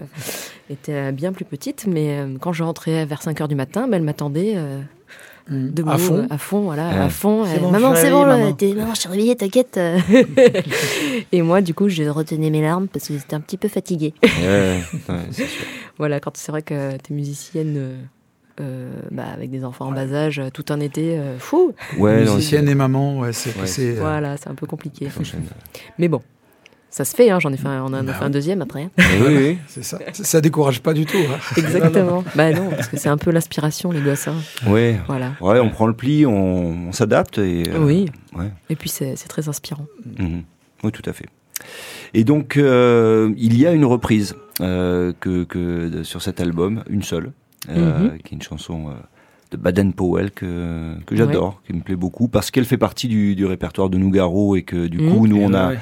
[0.71, 1.87] était bien plus petite.
[1.89, 4.55] Mais quand je rentrais vers 5 heures du matin, ben, elle m'attendait.
[5.51, 5.71] Euh, Mm.
[5.73, 6.27] debout, à fond.
[6.31, 6.99] à fond, voilà, Ouais.
[6.99, 7.45] à fond.
[7.47, 8.81] C'est Euh, bon, maman, suis c'est bon, réveillée, là, maman.
[8.83, 9.79] maman, je suis réveillée, t'inquiète.
[11.33, 14.15] et moi, du coup, je retenais mes larmes parce que j'étais un petit peu fatiguée.
[14.23, 15.65] Ouais, ouais, c'est sûr.
[15.99, 17.75] voilà, quand c'est vrai que t'es musicienne.
[17.77, 17.97] euh,
[18.61, 21.73] euh, bah, avec des enfants en bas âge, tout un été, euh, fou.
[21.97, 23.51] Ouais, Musicienne et maman, ouais, c'est.
[23.59, 25.09] Euh, Voilà, c'est un peu compliqué.
[25.19, 25.45] Enchaîne.
[25.99, 26.21] Mais bon,
[26.93, 27.31] ça se fait.
[27.31, 28.33] Hein, j'en ai fait, un- on en a Bah fait un oui.
[28.33, 28.89] deuxième après.
[28.99, 29.05] Oui,
[29.37, 29.59] oui.
[29.67, 29.99] c'est ça.
[30.13, 31.19] Ça- décourage pas du tout.
[31.19, 31.39] hein.
[31.57, 32.23] Exactement.
[32.37, 34.29] bah non, parce que c'est un peu l'inspiration, les gosses.
[34.29, 34.37] hein.
[34.69, 35.01] Ouais.
[35.09, 35.33] Voilà.
[35.41, 37.65] Ouais, on prend le pli, on, on s'adapte et.
[37.69, 38.07] euh, Oui.
[38.35, 38.51] Ouais.
[38.71, 39.87] Et puis c'est très inspirant.
[40.19, 40.43] Mhm.
[40.85, 41.27] Oui, tout à fait.
[42.15, 47.33] Et donc, euh, il y a une reprise euh, que, sur cet album, une seule,
[47.71, 48.19] euh, Mhm.
[48.19, 48.93] qui est une chanson euh,
[49.53, 53.35] de Baden Powell que, que j'adore, qui me plaît beaucoup, parce qu'elle fait partie du,
[53.37, 55.13] du répertoire de Nougaro et que du Mhm.
[55.13, 55.79] coup, nous, on a ouais.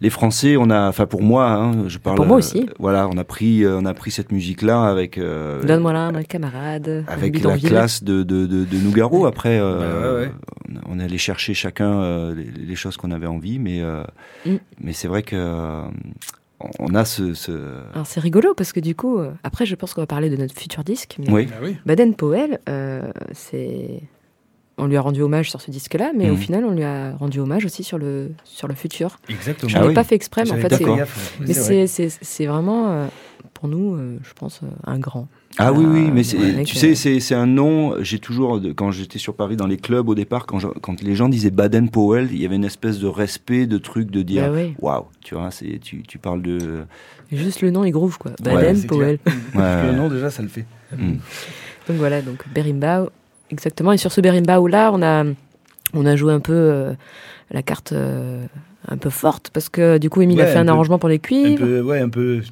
[0.00, 2.16] les Français, on a, enfin pour moi, hein, je parle.
[2.16, 2.66] Pour moi euh, aussi.
[2.78, 5.18] voilà, on a pris, euh, on a pris cette musique-là avec.
[5.18, 7.04] euh, Donne-moi là, mon camarade.
[7.08, 9.26] avec la classe de, de, de, de Nougaro.
[9.26, 10.32] Après, euh, Bah ouais, ouais.
[10.86, 14.02] on- on est allé chercher chacun euh, les, les choses qu'on avait envie, mais, euh,
[14.46, 14.56] Mm.
[14.80, 15.82] mais c'est vrai que euh,
[16.78, 17.34] on a ce.
[17.34, 17.52] ce...
[17.94, 20.36] Alors c'est rigolo parce que du coup, euh, après je pense qu'on va parler de
[20.36, 21.16] notre futur disque.
[21.18, 21.76] Mais Oui, Ah oui.
[21.86, 24.00] Baden Powell, euh, c'est.
[24.80, 26.38] On lui a rendu hommage sur ce disque-là, mais au Mhm.
[26.38, 29.18] final, on lui a rendu hommage aussi sur le, sur le futur.
[29.28, 29.68] Exactement.
[29.68, 29.92] Je Ah oui.
[29.94, 30.84] pas fait exprès, mais en fait, c'est.
[31.40, 31.86] Mais c'est vrai.
[31.88, 33.06] c'est c'est- c'est vraiment, euh,
[33.54, 35.26] pour nous, je pense, un grand.
[35.60, 37.94] Ah oui, oui, Ah, mais ouais, tu sais, c'est c'est un nom.
[38.02, 41.14] J'ai toujours, quand j'étais sur Paris dans les clubs au départ, quand, je- quand les
[41.16, 44.44] gens disaient Baden Powell, il y avait une espèce de respect, de truc, de dire
[44.44, 44.74] Bah oui.
[44.80, 46.84] waouh, tu vois, c'est tu, tu parles de.
[47.32, 48.30] Juste le nom, il groove, quoi.
[48.42, 49.18] Baden Powell.
[49.54, 50.64] Le nom, déjà, ça le fait.
[50.96, 51.14] mm.
[51.88, 53.10] Donc voilà, donc Berimbau,
[53.50, 53.92] exactement.
[53.92, 55.24] Et sur ce Berimbau là, on a,
[55.94, 56.92] on a joué un peu euh,
[57.50, 58.44] la carte euh,
[58.86, 61.08] un peu forte parce que du coup, Emile a fait un un, peu- arrangement pour
[61.08, 61.58] les Un cuivres.
[61.64, 62.42] peu, ouais, un peu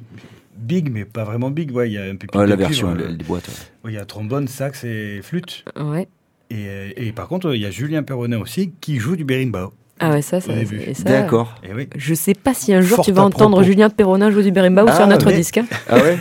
[0.57, 1.71] big, mais pas vraiment big.
[1.71, 3.47] Ouais, il y a un peu Ouais, la de cuivre, version euh, elle- des boîtes.
[3.47, 3.53] ouais.
[3.85, 5.63] ouais, Il y a trombone, sax et flûte.
[5.79, 6.07] Ouais.
[6.49, 9.73] Et, euh, et par contre, il y a Julien Perronin aussi qui joue du berimbau.
[9.99, 10.53] Ah ouais, ça, ça,
[10.93, 11.55] ça- D'accord.
[11.67, 11.89] Et oui.
[11.95, 13.63] Je sais pas si un jour Fort tu vas entendre propos.
[13.63, 15.57] Julien Perronin jouer du Berimbau Ah, sur notre mais- disque.
[15.57, 15.65] hein.
[15.89, 16.17] Ah ouais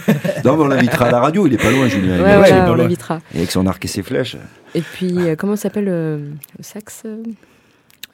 [0.46, 1.46] Non, mais on l'invitera à la radio.
[1.46, 2.16] Il est pas loin, Julien.
[2.22, 3.20] Ouais, ouais, on l'invitera.
[3.34, 4.38] Et avec son arc et ses flèches.
[4.74, 6.16] Et puis, euh, comment s'appelle euh,
[6.56, 7.22] le sax euh,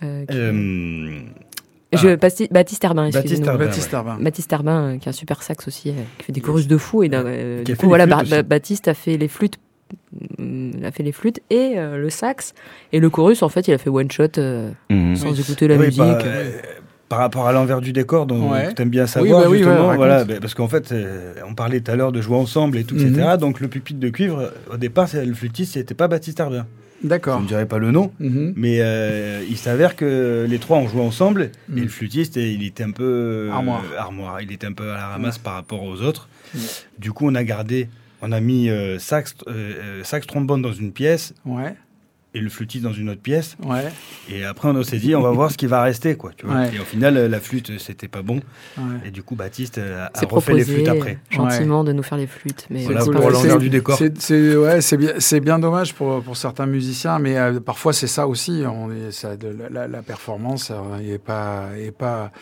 [0.02, 1.26] euh, qui-
[1.92, 3.44] Je, Basti- Baptiste Herbin, Baptiste.
[3.46, 3.98] Herbin, Baptiste ouais.
[3.98, 4.16] Herbin.
[4.20, 6.76] Baptiste Herbin, euh, qui est un super sax aussi, euh, qui fait des chorus de
[6.78, 7.02] fou.
[7.02, 8.42] Et d'un- euh, Qui a du coup, voilà, Ba- aussi.
[8.42, 9.59] Baptiste a fait les flûtes,
[10.38, 12.55] mm, il a fait les flûtes et euh, le sax.
[12.92, 15.16] Et le chorus, en fait, il a fait one shot euh, Mhm.
[15.16, 15.98] sans écouter la Oui, musique.
[15.98, 16.50] par, euh,
[17.09, 18.72] par rapport à l'envers du décor, dont Ouais.
[18.74, 19.96] tu aimes bien savoir, bah oui, ouais, justement, raconte.
[19.96, 22.94] voilà, parce qu'en fait, euh, on parlait tout à l'heure de jouer ensemble et tout,
[22.94, 23.14] Mhm.
[23.14, 23.28] etc.
[23.38, 26.40] Donc le pupitre de cuivre, au départ, c'est- le flûtiste, c'était pas Baptiste
[27.03, 27.05] Herbin.
[27.05, 27.41] Je D'accord.
[27.41, 28.53] ne dirais pas le nom, Mhm.
[28.57, 31.79] mais euh, il s'avère que les trois ont joué ensemble Mhm.
[31.79, 33.05] et le flûtiste, il était un peu
[33.49, 34.41] euh, Armoire.
[34.41, 36.29] Il était un peu à la ramasse par rapport aux autres.
[36.99, 37.88] Du coup, on a gardé,
[38.21, 39.35] on a mis euh, sax,
[40.05, 41.75] sax trombone dans une pièce Ouais,
[42.35, 43.57] et le flûtiste dans une autre pièce.
[43.64, 43.85] ouais,
[44.31, 46.31] Et après, on s'est dit, on va voir ce qui va rester, quoi.
[46.37, 46.55] Tu vois.
[46.57, 46.75] Ouais.
[46.75, 48.37] Et au final, euh, la flûte, euh, c'était pas bon.
[48.79, 48.83] ouais.
[49.07, 51.18] Et du coup, Baptiste euh, a C'est refait les flûtes après.
[51.31, 52.66] gentiment de nous faire les flûtes.
[52.71, 53.99] Mais Voilà c'est pour l'envers du décor.
[53.99, 57.92] C'est, c'est- ouais, c'est bien, c'est bien dommage pour, pour certains musiciens, mais euh, parfois
[57.92, 58.62] c'est ça aussi.
[58.66, 62.33] On est, ça, de, la- la, la performance n'est pas, est pas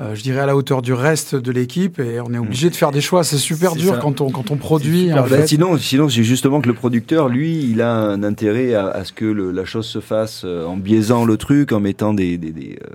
[0.00, 2.74] euh, je dirais, à la hauteur du reste de l'équipe et on est obligé de
[2.74, 3.24] faire des choix.
[3.24, 3.98] C'est super dur ça.
[4.00, 5.12] quand on, quand on produit.
[5.12, 8.88] en Bah, sinon, sinon c'est justement que le producteur, lui, il a un intérêt à,
[8.88, 12.14] à ce que le- la chose se fasse euh, en biaisant le truc, en mettant
[12.14, 12.88] des, des, des, euh,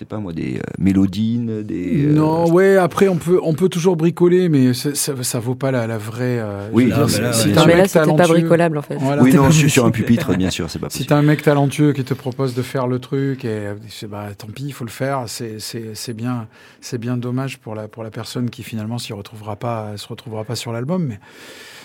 [0.00, 2.06] sais pas moi, des euh, mélodines, des.
[2.06, 5.70] euh, Non, ouais, après on peut, on peut toujours bricoler, mais ça, ça vaut pas
[5.70, 6.38] la, la vraie.
[6.40, 8.78] euh, Oui, dire, mais là, si t'as un mais là, mec c'était pas talentueux- bricolable
[8.78, 8.96] en fait.
[8.98, 9.22] Voilà.
[9.22, 11.08] Oui, non, sur, sur un pupitre, bien sûr, c'est pas Si possible.
[11.08, 14.46] t'as un mec talentueux qui te propose de faire le truc et c'est bah tant
[14.48, 15.24] pis, il faut le faire.
[15.26, 16.46] C'est c'est c'est bien
[16.80, 20.44] c'est bien dommage pour la pour la personne qui finalement s'y retrouvera pas se retrouvera
[20.44, 21.04] pas sur l'album.
[21.06, 21.20] Mais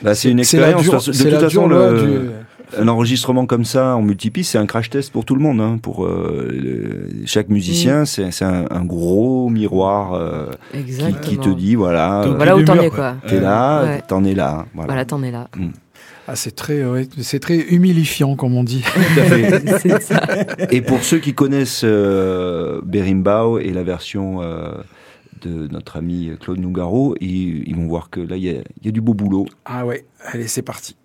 [0.01, 0.86] Bah, c'est une expérience.
[0.86, 2.30] de toute- de c'est toute la façon, le- du-
[2.78, 5.62] un enregistrement comme ça en multipiste, c'est un crash test pour tout le monde.
[5.62, 8.06] Hein, pour euh, le- chaque musicien, Mm.
[8.06, 10.47] c'est un, un gros miroir euh,
[11.21, 13.15] qui, te dit voilà, Donc, euh, Voilà où t'en es quoi.
[13.28, 14.01] t'es là, Ouais.
[14.08, 14.65] t'en es là.
[14.73, 14.88] Voilà.
[14.88, 15.47] Voilà, t'en es là.
[16.28, 18.82] Ah, c'est très ouais, c'est très humilifiant comme on dit.
[18.93, 19.80] Tout à fait.
[19.80, 20.21] C'est ça.
[20.71, 24.71] Et pour ceux qui connaissent euh, Berimbau et la version euh,
[25.43, 28.47] de notre ami Claude Nougaro, ils, ils vont voir que là, il y
[28.84, 29.45] y a du beau boulot.
[29.65, 30.95] Ah ouais, allez c'est parti.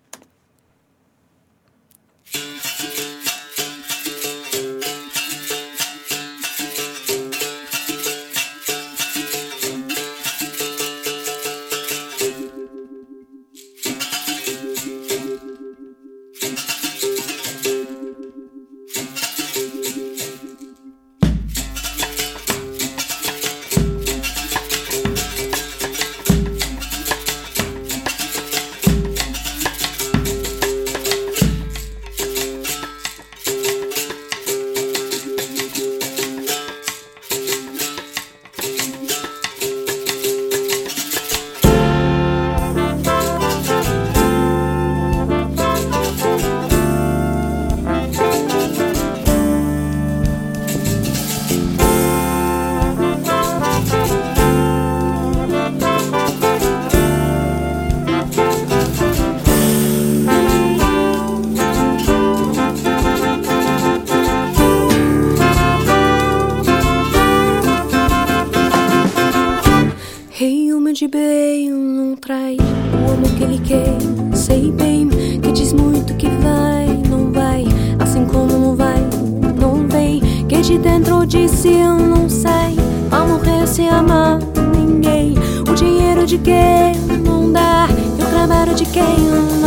[86.51, 87.87] Quem não dá,
[88.19, 88.25] e o
[88.75, 89.60] de quem não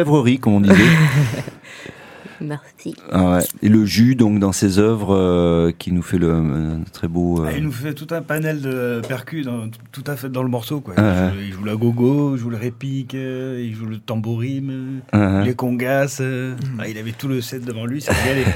[0.00, 0.74] orfèvrerie, comme on disait.
[2.42, 2.94] Merci.
[3.10, 3.44] Ah ouais.
[3.62, 7.40] Et le jus, donc, dans ses œuvres, euh, qui nous fait le un très beau.
[7.42, 10.42] euh, Ah, il nous fait tout un panel de percus dans, tout à fait dans
[10.42, 10.80] le morceau.
[10.80, 10.92] Quoi.
[10.98, 13.96] Ah, il, joue, il joue la gogo, il joue le répique, euh, il joue le
[13.98, 16.18] tambourine, ah, les congas.
[16.20, 16.54] euh.
[16.78, 18.44] Ah, il avait tout le set devant lui, régalait.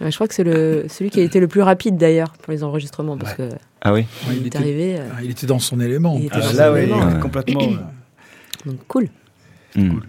[0.00, 2.52] Ouais, je crois que c'est le, celui qui a été le plus rapide d'ailleurs pour
[2.52, 3.50] les enregistrements parce que
[3.82, 4.04] ah oui.
[4.26, 4.96] il, il est était- arrivé.
[4.98, 6.16] euh, il était dans son élément.
[6.18, 7.06] Il était Ah, dans là, son ouais, élément.
[7.06, 7.20] Ouais.
[7.20, 7.62] complètement.
[7.62, 9.08] euh, donc cool.
[9.76, 10.00] Hmm.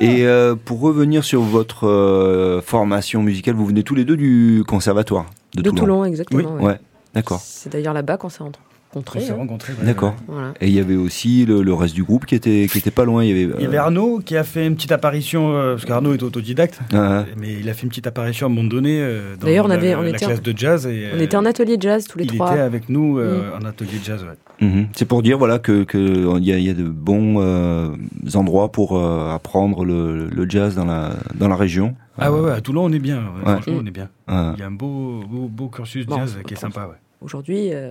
[0.00, 4.64] Et euh, pour revenir sur votre euh, formation musicale, vous venez tous les deux du
[4.66, 6.54] conservatoire de, De Toulon, exactement.
[6.56, 6.72] Oui, ouais.
[6.72, 6.80] ouais,
[7.14, 7.40] d'accord.
[7.42, 8.52] C'est d'ailleurs là-bas qu'on s'est on
[8.92, 9.20] rencontrés.
[9.20, 9.36] s'est hein.
[9.36, 9.72] rencontrés.
[9.74, 10.10] ouais, D'accord.
[10.10, 10.24] ouais.
[10.28, 10.54] Voilà.
[10.60, 13.04] Et il y avait aussi le, le reste du groupe qui était, qui était pas
[13.04, 13.22] loin.
[13.24, 15.74] Il y avait, Il y avait euh, Arnaud qui a fait une petite apparition, euh,
[15.74, 18.68] parce qu'Arnaud est autodidacte, ah, mais il a fait une petite apparition à un moment
[18.68, 20.86] donné euh, dans D'ailleurs, on la, avait- on la était classe en- de jazz.
[20.86, 22.50] Et, On euh, était en atelier de jazz tous les il trois.
[22.52, 24.24] était avec nous euh, en atelier de jazz.
[24.24, 24.66] Ouais.
[24.66, 24.86] mhm.
[24.96, 27.90] C'est pour dire voilà que que il y a, il y a de bons euh,
[28.34, 31.94] endroits pour euh, apprendre le, le jazz dans la dans la région.
[32.18, 33.52] Ah ouais, ouais, à Toulon on est bien, ouais, Ouais.
[33.52, 33.80] franchement Mm.
[33.82, 34.08] on est bien.
[34.26, 36.86] Ah, Il y a un beau, beau, beau cursus Bon, jazz qui est sympa.
[36.86, 36.96] Ouais.
[37.20, 37.90] Aujourd'hui, euh,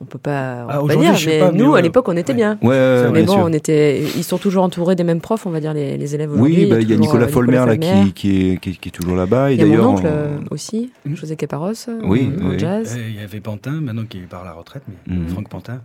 [0.00, 2.16] on peut pas, on Ah, peut pas aujourd'hui, dire, mais pas, nous, à l'époque, on
[2.16, 2.36] était Ouais.
[2.36, 2.58] bien.
[2.62, 3.42] ouais, ouais, Mais mais bien bon, sûr.
[3.44, 6.32] on était, ils sont toujours entourés des mêmes profs, on va dire les, les élèves
[6.32, 6.64] aujourd'hui.
[6.64, 8.88] Oui, bah, il y a Nicolas euh, Folmer là qui, qui, est, qui, est- qui
[8.88, 9.50] est toujours là-bas.
[9.50, 11.14] Et Il y a d'ailleurs, mon oncle on- euh, aussi, Mm.
[11.16, 12.58] José Caparros, euh, Oui, en oui.
[12.58, 12.96] jazz.
[12.98, 15.28] Il y avait Pantin, maintenant qui part à la retraite, mais Mhm.
[15.28, 15.80] Franck Pantin.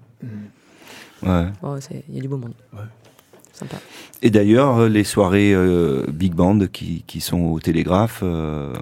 [1.24, 1.46] ouais.
[1.64, 1.76] Oh,
[2.10, 2.54] il y a du beau monde.
[2.74, 2.80] Ouais.
[3.54, 3.78] Sympa.
[4.22, 8.74] Et d'ailleurs, les soirées euh, big band qui, qui sont au Télégraphe, euh,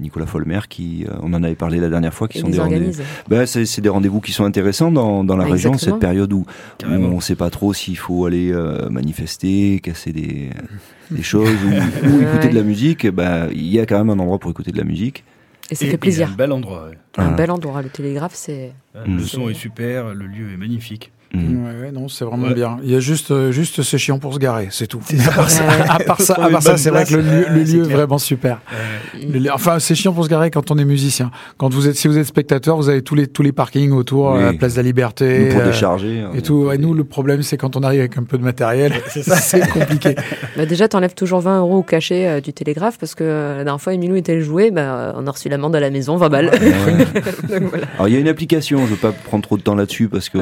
[0.00, 3.02] Nicolas Folmer, qui, euh, on en avait parlé la dernière fois, qui sont des rendez-vous.
[3.28, 5.96] Ben, c'est c'est des rendez-vous qui sont intéressants dans, dans la Ah, région, exactement.
[5.96, 6.44] cette période où,
[6.84, 10.50] on ne sait pas trop s'il faut aller euh, manifester, casser des,
[11.10, 11.68] des choses ou,
[12.08, 12.48] ou écouter Ouais.
[12.50, 13.06] de la musique.
[13.08, 15.24] Ben, il y a quand même un endroit pour écouter de la musique.
[15.70, 16.30] Et ça Et- fait plaisir.
[16.32, 16.88] Un bel endroit.
[16.88, 16.98] ouais.
[17.18, 17.36] Un Ah.
[17.36, 17.82] bel endroit.
[17.82, 18.72] Le télégraphe, c'est.
[18.96, 19.04] Euh.
[19.06, 21.12] Le son est super, le lieu est magnifique.
[21.34, 21.64] Mhm.
[21.66, 22.54] Ouais, ouais, non, c'est vraiment Ouais.
[22.54, 22.78] bien.
[22.82, 25.00] Il y a juste, euh, juste c'est chiant pour se garer, c'est tout.
[25.28, 25.74] À part ça, Ouais.
[25.88, 27.60] à part ça, Trouver à part une ça, bonne c'est vrai que le lieu, le
[27.60, 28.60] euh, est vraiment super.
[28.72, 31.30] Euh, Le Enfin, c'est chiant pour se garer quand on est musicien.
[31.58, 34.32] Quand vous êtes, si vous êtes spectateur, vous avez tous les tous les parkings autour,
[34.32, 34.42] Oui.
[34.42, 35.40] la place de la Liberté.
[35.46, 36.18] Nous, pour euh, décharger.
[36.20, 36.72] et on- tout.
[36.72, 40.14] Et nous, le problème, c'est quand on arrive avec un peu de matériel, c'est compliqué.
[40.56, 43.64] Bah déjà, t'enlèves toujours 20 euros au cachet euh, du télégraphe parce que euh, la
[43.64, 46.50] dernière fois, Emilou était joué, bah, on a reçu l'amende à la maison, 20 balles.
[46.52, 47.60] Ouais.
[47.60, 47.86] Donc, voilà.
[47.96, 50.28] Alors il y a une application, je veux pas prendre trop de temps là-dessus parce
[50.30, 50.38] que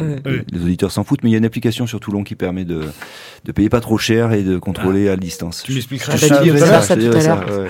[0.00, 0.16] Ouais.
[0.26, 2.34] euh, les- les auditeurs s'en foutent, mais il y a une application sur Toulon qui
[2.34, 2.82] permet de,
[3.44, 5.62] de payer pas trop cher et de contrôler à distance.
[5.64, 6.34] Tu m'expliqueras Je ça.
[6.90, 7.60] Ah, tout à l'heure.
[7.60, 7.68] ouais.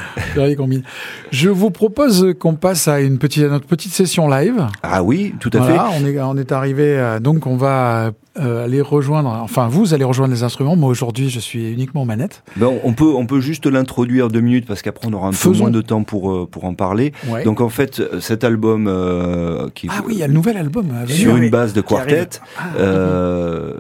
[1.31, 4.67] Je vous propose qu'on passe à une petite, à notre petite session live.
[4.83, 8.65] Ah oui, tout à Voilà, on est, on est arrivé, à- donc on va euh,
[8.65, 10.77] aller rejoindre, enfin vous allez rejoindre les instruments.
[10.77, 12.43] Moi aujourd'hui, je suis uniquement fait.
[12.57, 15.51] Ben, on peut on peut juste l'introduire deux minutes parce qu'après on aura un peu
[15.51, 17.13] moins de temps pour euh, pour en parler.
[17.29, 17.45] Ouais.
[17.45, 20.57] Donc en fait, cet album euh, qui est ah oui, il y a le nouvel
[20.57, 22.29] album sur une base de quartet.
[22.79, 23.75] Euh,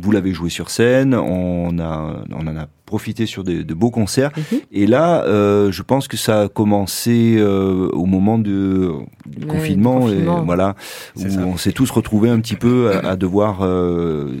[0.00, 3.90] vous l'avez joué sur scène, on, a, on en a profité sur des- de beaux
[3.90, 4.30] concerts.
[4.36, 4.60] Mhm.
[4.72, 8.92] Et là, euh, je pense que ça a commencé euh, au moment de,
[9.26, 10.42] du Ouais, confinement, du confinement.
[10.42, 10.74] Et, voilà,
[11.16, 11.40] où ça.
[11.40, 14.32] on s'est tous retrouvés un petit peu à, à devoir euh,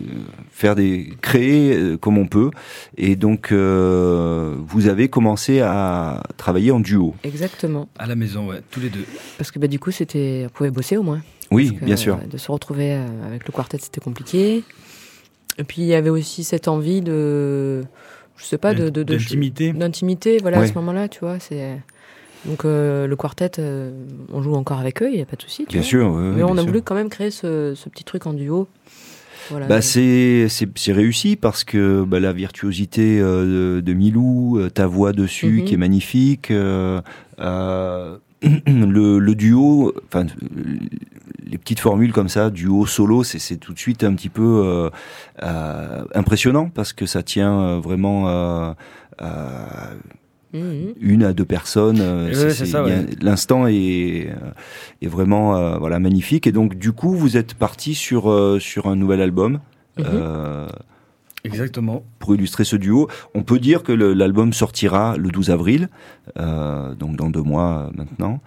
[0.50, 2.50] faire des créer euh, comme on peut.
[2.96, 7.14] Et donc, euh, vous avez commencé à travailler en duo.
[7.24, 7.88] Exactement.
[7.98, 9.04] à la maison, ouais, tous les deux.
[9.36, 11.20] Parce que bah, du coup, c'était, on pouvait bosser au moins.
[11.50, 12.14] Oui, que, bien sûr.
[12.22, 12.92] euh, De se retrouver
[13.26, 14.64] avec le quartet, c'était compliqué.
[15.58, 17.82] Et puis, il y avait aussi cette envie de.
[18.36, 18.84] Je sais pas, de.
[18.90, 19.72] de, de- D'intimité.
[19.72, 21.38] D'intimité, voilà, à ce moment-là, tu vois.
[21.40, 21.80] c'est
[22.46, 23.90] Donc, euh, le quartet, euh,
[24.32, 25.64] on joue encore avec eux, il n'y a pas de souci.
[25.64, 25.88] tu Bien vois.
[25.88, 26.10] sûr.
[26.14, 26.66] Mais on bien a sûr.
[26.68, 28.68] voulu quand même créer ce, ce petit truc en duo.
[29.50, 29.66] Voilà.
[29.66, 34.68] Bah, c'est c'est c'est réussi parce que bah, la virtuosité euh, de, de Milou, euh,
[34.68, 35.64] ta voix dessus Mhm.
[35.64, 37.00] qui est magnifique, euh,
[37.40, 38.18] euh,
[38.66, 40.26] le, le duo, enfin
[41.44, 44.90] les petites formules comme ça, duo solo, c'est tout de suite un petit peu euh,
[45.42, 48.72] euh, impressionnant parce que ça tient euh, vraiment euh,
[49.18, 49.90] à
[50.54, 50.94] Mhm.
[50.98, 51.98] une à deux personnes.
[52.00, 52.32] euh,
[52.84, 53.06] Ouais.
[53.20, 54.30] L'instant est,
[55.02, 58.86] est vraiment euh, voilà magnifique et donc du coup vous êtes parti sur euh, sur
[58.86, 59.60] un nouvel album.
[60.00, 60.66] Euh,
[61.44, 62.02] Exactement.
[62.18, 63.08] pour illustrer ce duo.
[63.34, 65.88] On peut dire que l'album sortira le 12 avril,
[66.38, 68.40] euh, donc dans deux mois euh, maintenant.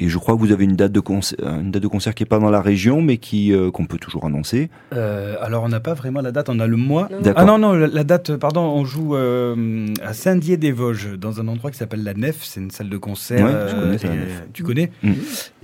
[0.00, 2.14] Euh, et je crois que vous avez une date de concert, une date de concert
[2.14, 4.68] qui est pas dans la région, mais qui euh, qu'on peut toujours annoncer.
[4.94, 7.08] Euh, alors, on n'a pas vraiment la date, on a le mois.
[7.10, 7.32] Non.
[7.34, 11.70] Ah non, non, la, la date, pardon, on joue euh, à Saint-Dié-des-Vosges, dans un endroit
[11.70, 13.44] qui s'appelle la Nef, c'est une salle de concert.
[13.44, 14.42] Ouais, je connais, c'est la Nef.
[14.52, 15.12] Tu connais Mm.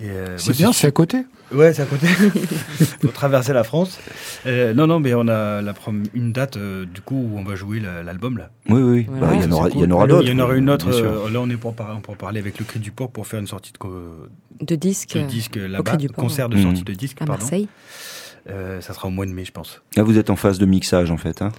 [0.02, 1.18] Euh, C'est ouais, bien, c'est à côté.
[1.54, 2.06] Ouais, c'est à côté.
[3.00, 3.98] Faut traverser la France.
[4.46, 7.44] Euh, non, non, mais on a la prom- une date, euh, du coup, où on
[7.44, 8.50] va jouer la- l'album, là.
[8.68, 9.06] Oui, oui.
[9.08, 9.26] Voilà.
[9.26, 9.86] Bah, il y en aura, cool.
[10.08, 10.22] d'autres.
[10.24, 10.88] Il y en aura une autre.
[10.90, 13.40] euh, là, on est pour, par- pour parler avec le Cri du Port pour faire
[13.40, 14.26] une sortie de, co-
[14.60, 15.96] De disques de euh, disque Cri là-bas.
[15.96, 16.84] du Port, Concert de sortie Mm.
[16.84, 17.42] de disque, à pardon.
[17.42, 17.68] Marseille.
[18.50, 19.82] Euh, ça sera au mois de mai, je pense.
[19.96, 21.42] Là, vous êtes en phase de mixage en fait.
[21.42, 21.52] Hein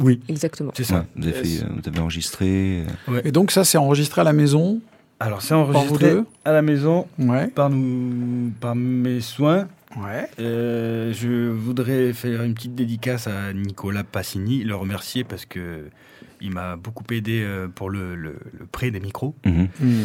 [0.00, 0.20] Oui.
[0.28, 0.72] Exactement.
[0.76, 0.96] C'est ça.
[0.96, 2.82] Ouais, vous, avez fait, vous avez enregistré.
[3.24, 4.80] Et donc ça, c'est enregistré à la maison.
[5.20, 6.14] Alors, c'est enregistré
[6.44, 7.48] à la maison Ouais.
[7.48, 9.66] par, nous, par mes soins.
[9.96, 10.28] Ouais.
[10.38, 15.86] Euh, je voudrais faire une petite dédicace à Nicolas Passini, le remercier parce que
[16.40, 19.34] il m'a beaucoup aidé euh, pour le, le- le prêt des micros.
[19.44, 19.68] mhm.
[19.80, 20.04] Hmm.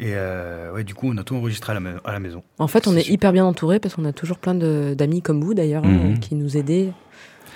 [0.00, 2.42] Et euh, ouais, du coup, on a tout enregistré à la, ma- à la maison.
[2.58, 5.54] En fait, on est hyper bien entouré parce qu'on a toujours plein d'amis comme vous
[5.54, 6.18] d'ailleurs hein, Mhm.
[6.18, 6.88] qui nous aidaient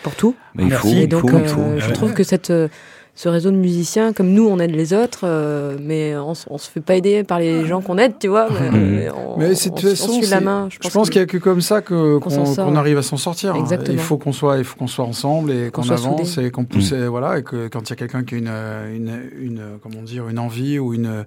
[0.05, 0.37] pour tout.
[0.55, 0.93] Mais il Merci.
[0.93, 1.79] faut, Et il donc, faut, euh, il faut.
[1.79, 1.93] je Ouais.
[1.93, 2.69] trouve que cette, euh,
[3.17, 6.69] ce réseau de musiciens, comme nous, on aide les autres, euh, mais on, on se
[6.69, 8.49] fait pas aider par les gens qu'on aide, tu vois.
[8.51, 10.69] Mais, mais on, Mais c'est de toute façon, la main.
[10.71, 13.55] Je pense, qu'il n'y a que comme ça qu'on arrive à s'en sortir.
[13.55, 13.61] hein.
[13.61, 13.97] Exactement.
[13.97, 16.49] Il faut qu'on soit, il faut qu'on soit ensemble et Qu'on avance soudés.
[16.49, 18.49] et qu'on pousse, et voilà, et que quand il y a quelqu'un qui a une,
[18.49, 21.25] euh, une, une, euh, comment dire, une envie ou une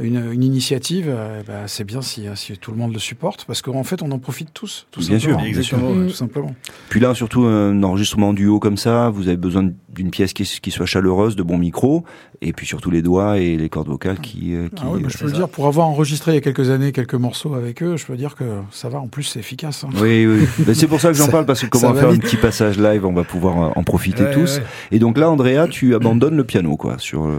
[0.00, 3.62] une, une initiative, euh, bah, c'est bien si, si tout le monde le supporte, parce
[3.62, 5.42] qu'en fait, on en profite tous, tout Bien sûr, simplement.
[5.50, 5.76] bien sûr.
[5.78, 5.90] Exactement.
[6.04, 6.06] Mm.
[6.06, 6.54] Tout simplement.
[6.88, 10.70] Puis là, surtout un enregistrement duo comme ça, vous avez besoin d'une pièce qui, qui
[10.70, 12.04] soit chaleureuse, de bons micros,
[12.40, 14.54] et puis surtout les doigts et les cordes vocales qui.
[14.54, 15.36] euh, qui Ah bah, je c'est peux le ça.
[15.36, 18.16] dire, pour avoir enregistré il y a quelques années quelques morceaux avec eux, je peux
[18.16, 18.98] dire que ça va.
[19.00, 19.84] En plus, c'est efficace.
[19.84, 19.90] hein.
[20.00, 20.46] Oui, oui.
[20.66, 22.16] Ben, c'est pour ça que j'en parle, parce que comme ça on va va faire
[22.16, 24.58] un petit passage live, on va pouvoir euh, en profiter Ouais, tous.
[24.58, 24.64] ouais.
[24.92, 27.26] Et donc là, Andrea, tu abandonnes le piano, quoi, sur.
[27.26, 27.36] euh,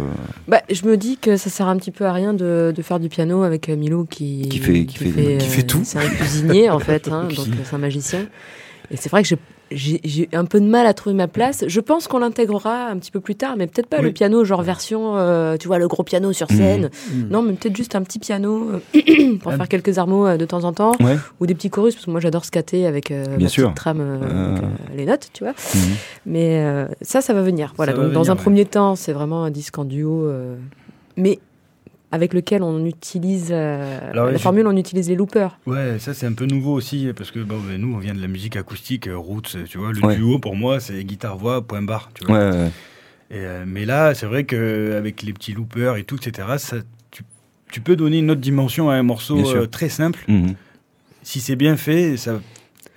[0.48, 3.00] Bah, je me dis que ça sert un petit peu à rien de, de faire
[3.00, 5.82] du piano avec euh, Milou qui, Qui fait- qui fait- qui fait tout.
[5.84, 8.26] C'est un cuisinier en fait, hein, donc euh, c'est un magicien.
[8.92, 9.38] Et c'est vrai que j'ai-
[9.72, 11.64] j'ai j'ai un peu de mal à trouver ma place.
[11.68, 14.04] Je pense qu'on l'intégrera un petit peu plus tard, mais peut-être pas Oui.
[14.04, 16.90] le piano genre version, euh, tu vois, le gros piano sur scène.
[17.14, 17.30] Mm.
[17.30, 20.64] Non, mais peut-être juste un petit piano euh, pour faire quelques armos euh, de temps
[20.64, 21.18] en temps, Ouais.
[21.40, 23.74] ou des petits chorus parce que moi j'adore scatter avec euh, Bien sûr.
[23.74, 25.54] trame, euh, avec, euh, les notes, tu vois.
[25.76, 25.82] Mhm.
[26.26, 27.74] Mais euh, ça, ça va venir.
[27.78, 27.92] Voilà.
[27.94, 28.42] Ça Donc, dans venir, un ouais.
[28.42, 30.26] premier temps, c'est vraiment un disque en duo.
[30.26, 30.56] euh,
[31.18, 31.40] mais
[32.12, 35.58] avec lequel on utilise euh, Alors, la je- formule, on utilise les loopers.
[35.68, 38.22] Ouais, ça c'est un peu nouveau aussi, parce que bon, ben, nous on vient de
[38.22, 40.16] la musique acoustique, euh, roots, tu vois, le Ouais.
[40.16, 42.50] duo pour moi c'est guitare-voix, point barre, tu Ouais, vois.
[42.52, 42.72] ouais, ouais.
[43.32, 46.78] Et, euh, mais là, c'est vrai qu'avec les petits loopers et tout, etc., ça,
[47.12, 47.22] tu,
[47.72, 50.26] tu peux donner une autre dimension à un morceau euh, très simple.
[50.28, 50.56] Mhm.
[51.22, 52.40] Si c'est bien fait, ça,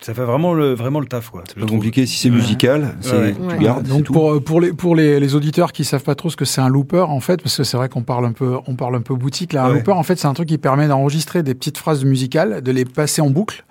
[0.02, 1.30] ça fait vraiment le, vraiment le taf.
[1.30, 1.44] quoi.
[1.46, 3.34] C'est pas compliqué si c'est musical, c'est Ouais.
[3.34, 3.58] tu Ouais.
[3.58, 4.12] gardes, c'est Donc tout.
[4.12, 6.68] pour, pour, les, pour les, les auditeurs qui savent pas trop ce que c'est un
[6.68, 9.14] looper, en fait, parce que c'est vrai qu'on parle un peu, on parle un peu
[9.14, 9.74] boutique, là, un Ouais.
[9.78, 12.84] looper, en fait, c'est un truc qui permet d'enregistrer des petites phrases musicales, de les
[12.84, 13.64] passer en boucle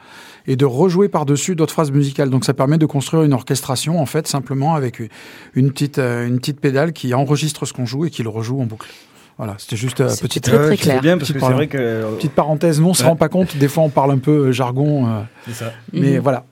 [0.48, 2.30] et de rejouer par-dessus d'autres phrases musicales.
[2.32, 5.02] Donc ça permet de construire une orchestration, en fait, simplement avec
[5.54, 8.60] une petite, euh, une petite pédale qui enregistre ce qu'on joue et qui le rejoue
[8.60, 8.88] en boucle.
[9.42, 10.96] Voilà, c'était juste C'était petite, très, très clair.
[10.98, 11.56] C'est bien parce Petite que c'est parole.
[11.56, 12.16] vrai que.
[12.18, 12.80] petite parenthèse.
[12.80, 13.58] Nous, on se rend pas compte.
[13.58, 15.72] Des fois, on parle un peu euh, jargon, euh, c'est ça.
[15.94, 16.20] mais Mhm.
[16.20, 16.44] voilà.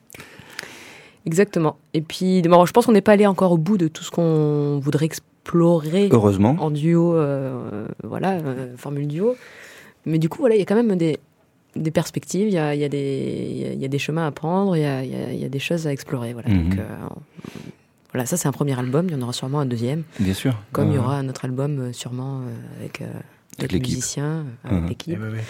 [1.28, 1.78] Exactement.
[1.94, 4.10] Et puis, bon, je pense qu'on n'est pas allé encore au bout de tout ce
[4.10, 6.56] qu'on voudrait explorer Heureusement.
[6.60, 9.36] en duo, euh, voilà, euh, formule duo.
[10.08, 11.20] Mais du coup, voilà, il y a quand même des,
[11.76, 14.00] des perspectives, il y a, y, a des- il y a- il y a des
[14.00, 16.34] chemins à prendre, il y a, des choses à explorer.
[16.34, 16.70] Voilà, Mhm.
[16.70, 16.86] Donc, euh,
[18.14, 20.56] voilà ça c'est un premier album, il y en aura sûrement un deuxième, Bien sûr.
[20.72, 21.92] comme il y aura un autre album euh,
[22.44, 23.06] euh, avec, euh,
[23.60, 24.86] avec, les musiciens, avec Mhm.
[24.86, 25.20] Et, l'équipe.
[25.22, 25.44] ouais, ouais.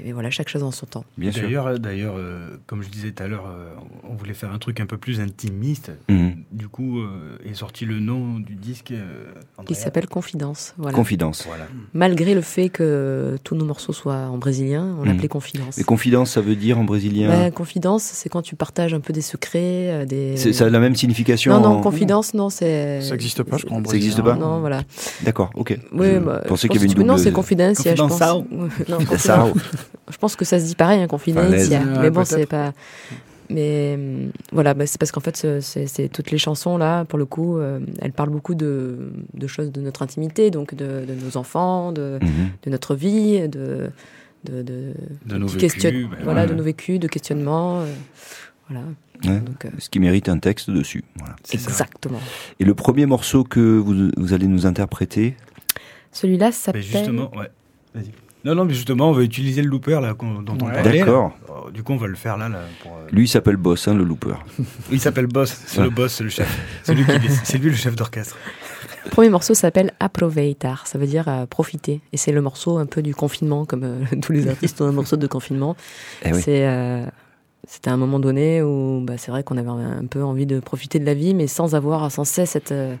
[0.00, 1.04] Et mais voilà, chaque chose en son temps.
[1.18, 1.42] Bien sûr.
[1.42, 3.74] D'ailleurs, euh, d'ailleurs, euh, comme je disais tout à l'heure, euh,
[4.08, 5.90] on voulait faire un truc un peu plus intimiste.
[6.08, 6.34] Mhm.
[6.52, 8.90] Du coup, euh, est sorti le nom du disque.
[8.92, 9.26] euh,
[9.66, 10.74] Qui s'appelle Confidence.
[10.78, 10.94] Voilà.
[10.96, 11.44] Confidence.
[11.46, 11.66] Voilà.
[11.94, 15.08] Malgré le fait que tous nos morceaux soient en brésilien, on Mhm.
[15.08, 15.78] l'appelait Confidence.
[15.78, 17.28] Et confidence, ça veut dire en brésilien.
[17.30, 20.36] Ouais, confidence, c'est quand tu partages un peu des secrets, euh, des.
[20.36, 21.52] C'est- Ça a la même signification.
[21.54, 23.00] Non, non, en- confidence, non, c'est.
[23.02, 23.78] Ça n'existe pas, je crois.
[23.78, 24.38] en Ça existe brésilien.
[24.40, 24.82] pas Non, voilà.
[25.22, 25.78] D'accord, ok.
[25.92, 28.02] Oui, je bah, pensais je qu'il y avait une que- Non, double- c'est confidentiel, je
[28.02, 28.18] pense.
[28.18, 28.44] Confidential.
[28.88, 29.52] non, Confidential.
[30.10, 31.82] Je pense que ça se dit pareil, hein, confidential.
[31.82, 31.98] Falaise.
[32.00, 32.72] mais bon, c'est pas.
[33.48, 37.18] Mais hum, voilà, bah, c'est parce qu'en fait, ce- c'est toutes les chansons là, pour
[37.18, 41.14] le coup, euh, elles parlent beaucoup de, de choses de notre intimité, donc de, de
[41.24, 42.28] nos enfants, de, Mhm.
[42.64, 43.90] de notre vie, de
[44.44, 44.92] de, de,
[45.26, 46.46] De nos vécus, ben voilà, ouais.
[46.46, 47.86] de nos vécus, de questionnements, euh,
[48.68, 48.84] voilà.
[49.24, 49.40] Ouais.
[49.40, 51.02] Donc, euh, Ce qui mérite un texte dessus.
[51.18, 51.34] Voilà.
[51.42, 51.70] C'est ça.
[51.70, 52.20] exactement.
[52.60, 55.36] Et le premier morceau que vous, vous allez nous interpréter,
[56.12, 56.82] Celui-là Mais s'appelle.
[56.82, 57.48] justement, ouais.
[57.94, 58.12] Vas-y.
[58.44, 60.72] Non, non, mais justement, on va utiliser le looper là, dont on Ouais.
[60.72, 60.98] parlait.
[61.00, 61.32] D'accord.
[61.48, 62.48] Alors, Du coup, on va le faire là.
[62.48, 64.34] là pour, euh, Lui il s'appelle Boss, hein, le looper.
[64.92, 65.62] Il s'appelle Boss.
[65.66, 66.48] C'est le boss, c'est le chef.
[66.84, 67.40] C'est lui, qui décide.
[67.44, 68.36] C'est lui le chef d'orchestre.
[69.04, 72.00] Le premier morceau s'appelle Aproveitar, ça veut dire euh, profiter.
[72.12, 74.92] Et c'est le morceau un peu du confinement, comme euh, tous les artistes ont un
[74.92, 75.76] morceau de confinement.
[76.24, 76.40] Eh oui.
[76.40, 77.04] C'est, euh,
[77.66, 80.60] c'était à un moment donné où bah, c'est vrai qu'on avait un peu envie de
[80.60, 82.96] profiter de la vie, mais sans avoir sans cesse cette, euh, euh,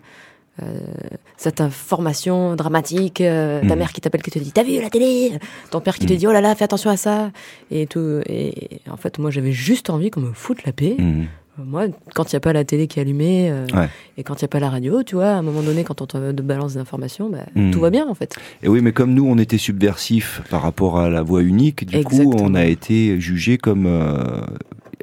[1.36, 3.20] cette information dramatique.
[3.20, 3.78] euh, Ta Mhm.
[3.78, 5.32] mère qui t'appelle, qui te dit T'as vu la télé?
[5.70, 6.18] Ton père qui te Mhm.
[6.18, 7.30] dit Oh là là, fais attention à ça.
[7.70, 10.96] Et, tout, et en fait, moi, j'avais juste envie qu'on me foute la paix.
[10.98, 11.26] Mhm.
[11.58, 13.88] Moi, quand il n'y a pas la télé qui est allumée euh, Ouais.
[14.18, 16.02] et quand il n'y a pas la radio, tu vois, à un moment donné, quand
[16.02, 18.36] on te balance des informations, bah, tout va bien en fait.
[18.62, 22.04] Et oui, mais comme nous, on était subversifs par rapport à la voix unique, du
[22.04, 24.42] coup, on a été jugé comme euh,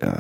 [0.04, 0.12] euh, euh,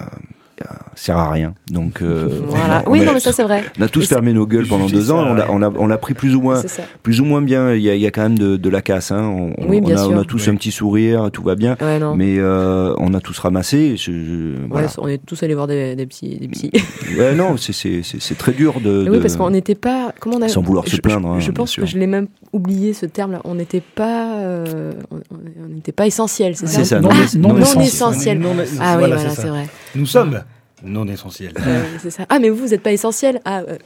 [0.96, 1.54] sert à rien.
[1.72, 2.84] Donc, euh, Voilà.
[2.86, 3.64] on, Oui, a, non, mais ça c'est vrai.
[3.80, 5.24] on a tous fermé nos gueules pendant deux ans.
[5.24, 6.62] ça, On l'a, on, on pris plus ou moins,
[7.02, 7.74] plus ou moins bien.
[7.74, 9.12] Il y a, il y a quand même de, de la casse.
[9.12, 9.24] Hein.
[9.58, 10.12] On, Oui, on bien a, sûr.
[10.12, 10.54] on a tous Oui.
[10.54, 11.76] un petit sourire, tout va bien.
[11.82, 12.00] Ouais.
[12.16, 13.96] Mais euh, on a tous ramassé.
[13.98, 14.88] Je, je- Ouais, voilà.
[14.98, 16.38] on est tous allés voir des, des petits.
[16.38, 16.72] Des petits.
[17.18, 18.02] Ouais, non, c'est,
[18.38, 19.04] très dur de.
[19.04, 20.14] Mais oui, de- parce qu'on n'était pas.
[20.20, 20.48] Comment on a...
[20.48, 23.42] Sans vouloir se plaindre, Je, hein, je pense que je l'ai même oublié ce terme-là.
[23.44, 24.36] On n'était pas.
[24.38, 28.42] euh, on n'était pas essentiel, c'est ça Non, non, non, es- non non essentiel.
[28.80, 29.68] Ah oui, voilà, c'est vrai.
[29.96, 30.42] Nous sommes
[30.84, 31.54] non essentiels.
[31.66, 32.26] Euh, c'est ça.
[32.30, 33.78] Ah, mais vous, vous n'êtes pas essentiel Ah, euh,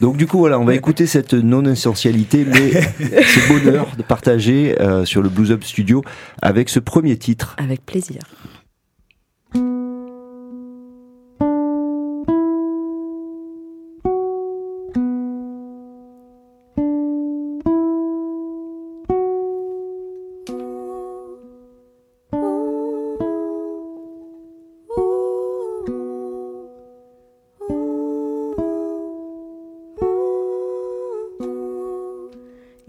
[0.00, 5.04] Donc du coup voilà, on va écouter cette non-essentialité, mais ce bonheur de partager euh,
[5.04, 6.02] sur le Blues Up Studio
[6.42, 7.56] avec ce premier titre.
[7.58, 8.20] avec plaisir.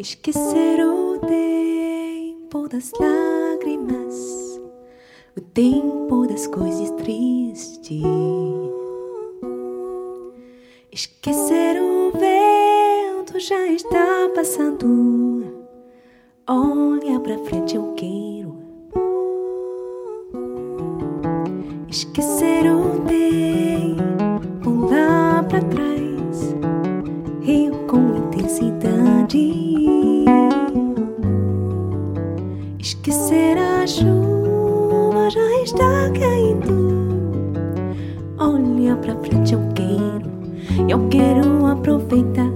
[0.08, 4.62] Esquecer o tempo das lágrimas,
[5.36, 8.04] o tempo das coisas tristes.
[10.92, 15.66] Esquecer o vento já está passando.
[16.48, 18.60] Olha pra frente, eu quero.
[21.90, 26.56] Esquecer o tempo lá pra trás.
[27.42, 29.65] Rio com intensidade.
[33.86, 37.54] A chuva já está caindo.
[38.40, 40.90] Olha pra frente, eu quero.
[40.90, 42.55] Eu quero aproveitar.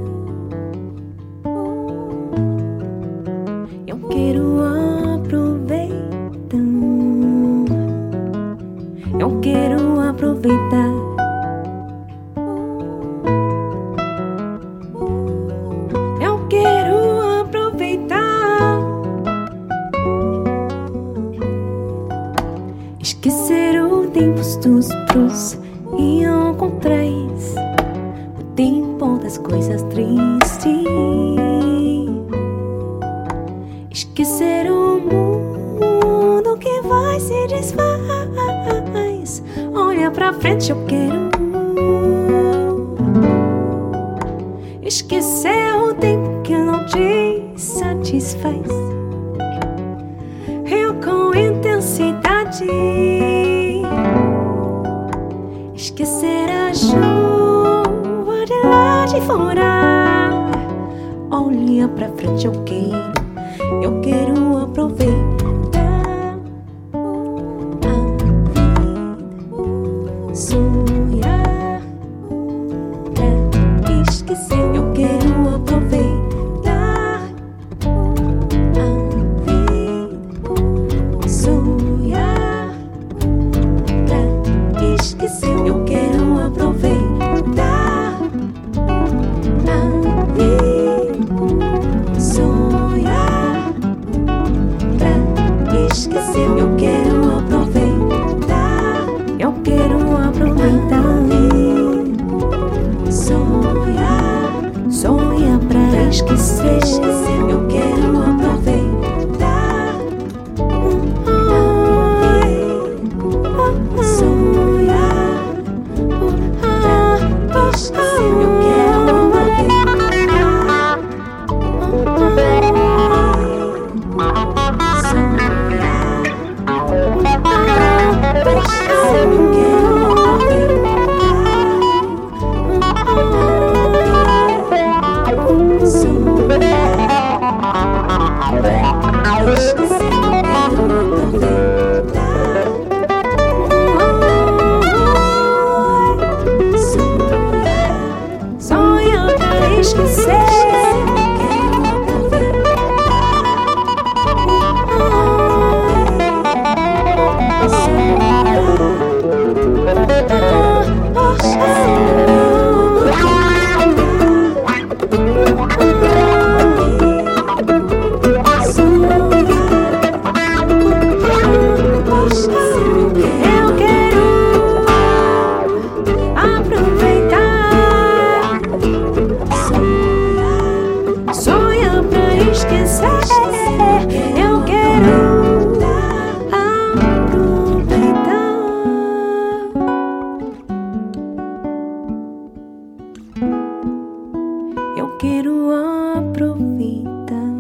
[195.19, 195.71] Quero
[196.15, 197.51] aproveitar.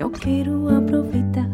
[0.00, 1.46] Eu quero aproveitar.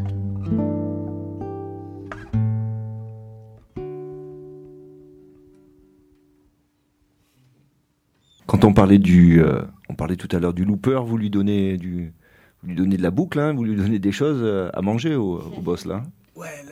[8.46, 11.76] Quand on parlait du, euh, on parlait tout à l'heure du looper, vous lui donnez
[11.78, 12.12] du,
[12.62, 15.16] vous lui donnez de la boucle, hein, vous lui donnez des choses euh, à manger
[15.16, 16.04] au, au boss là.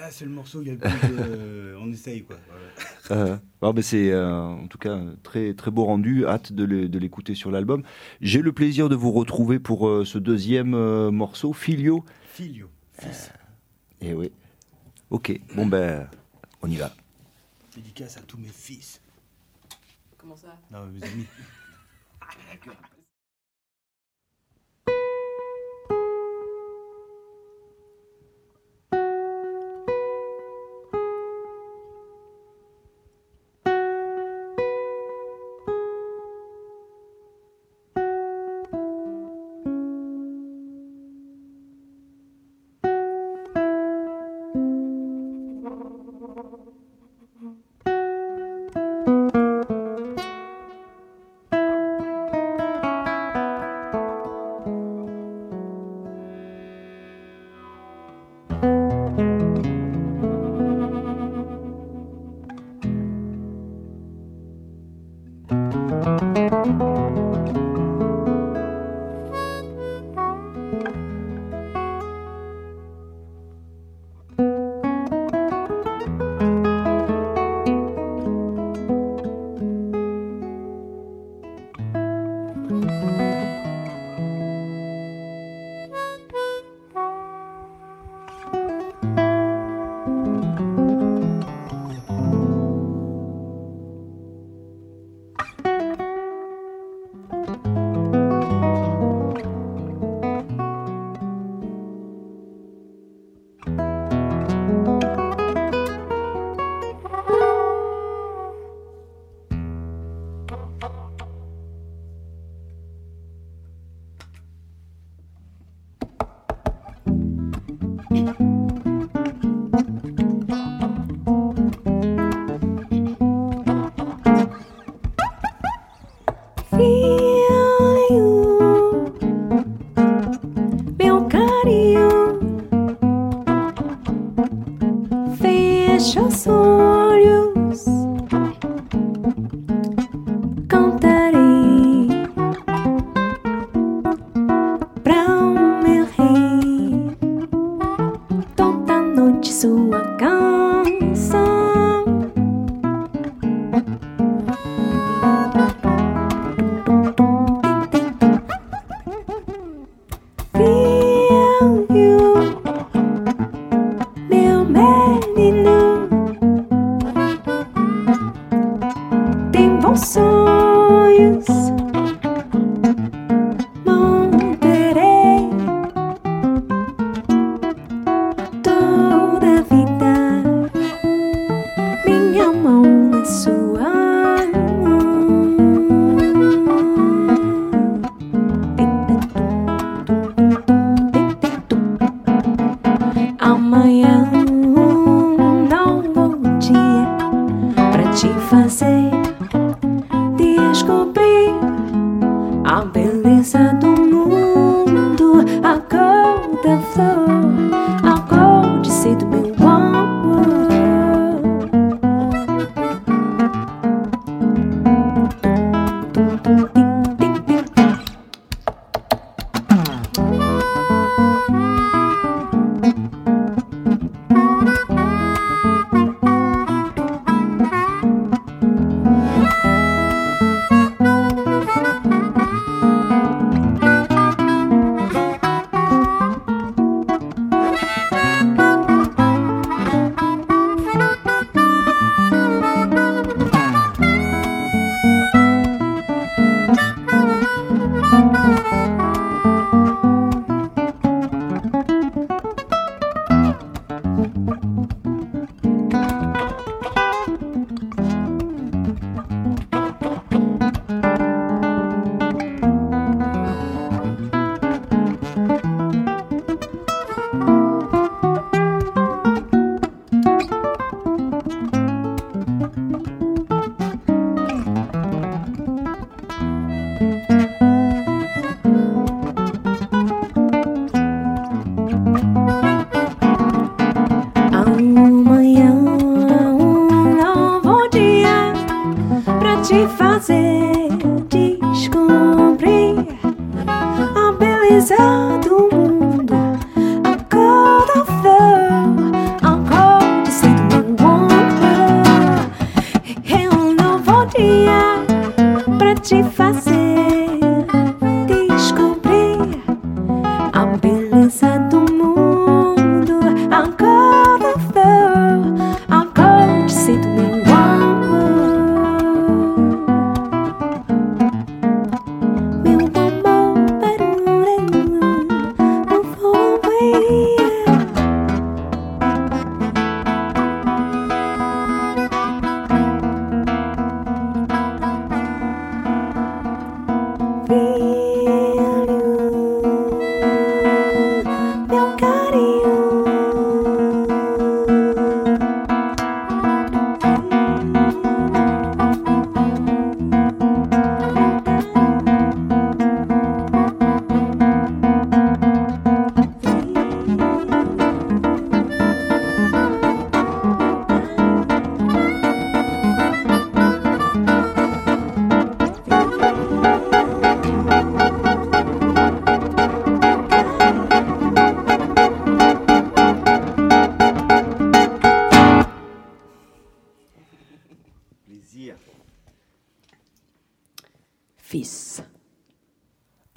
[0.05, 1.77] Là, c'est le morceau, il y a le plus de...
[1.81, 2.37] On essaye, quoi.
[3.09, 3.23] Voilà.
[3.33, 6.27] Euh, bon, ben c'est euh, en tout cas un très très beau rendu.
[6.27, 7.83] Hâte de l'é- de l'écouter sur l'album.
[8.21, 12.05] J'ai le plaisir de vous retrouver pour euh, ce deuxième euh, morceau, Filio.
[12.33, 13.31] Filio, fils.
[14.01, 14.31] Et oui.
[15.11, 15.39] Ok.
[15.55, 16.09] Bon ben,
[16.63, 16.95] on y va.
[17.75, 19.01] Dédicace à tous mes fils.
[20.17, 20.59] Comment ça?
[20.71, 21.27] Non, mes amis.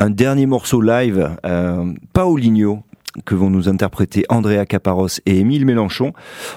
[0.08, 2.80] Un dernier morceau live, euh, Paoligno,
[3.26, 6.14] que vont nous interpréter Andrea Caparros et Émile Mélenchon.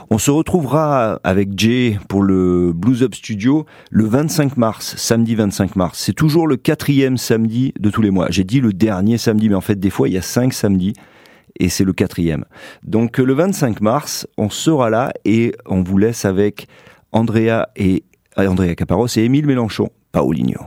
[0.08, 5.74] On se retrouvera avec Jay pour le Blues Up Studio le 25 mars, samedi 25
[5.74, 5.98] mars.
[5.98, 8.28] C'est toujours le quatrième samedi de tous les mois.
[8.30, 10.92] J'ai dit le dernier samedi, mais en fait, des fois, il y a cinq samedis
[11.58, 12.44] et c'est le quatrième.
[12.84, 16.68] Donc, le 25 mars, on sera là et on vous laisse avec
[17.10, 18.04] Andrea et
[18.36, 20.60] Andrea Caparros et Émile Mélenchon, Paoligno.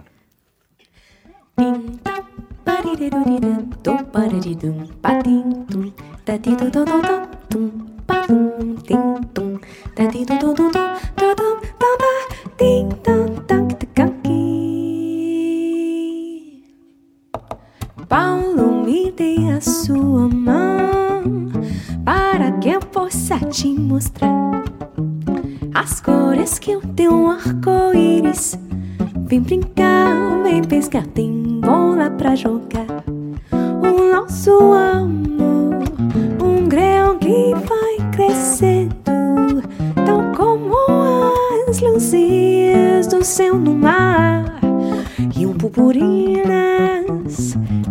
[18.07, 21.49] Paulo, me dê a sua mão
[22.05, 24.63] para que eu possa te mostrar
[25.73, 28.57] as cores que o teu arco-íris.
[29.25, 33.03] Vem brincar, vem pescar, tem bola pra jogar.
[33.51, 35.83] O nosso amor,
[36.41, 38.93] um grão que vai crescendo,
[40.05, 40.73] tal como
[41.67, 44.57] as luzinhas do céu no mar.
[45.37, 46.47] E um purpurinas,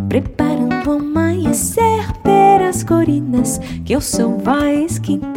[0.09, 5.32] preparando o amanhecer pelas colinas que o sol vai esquentar.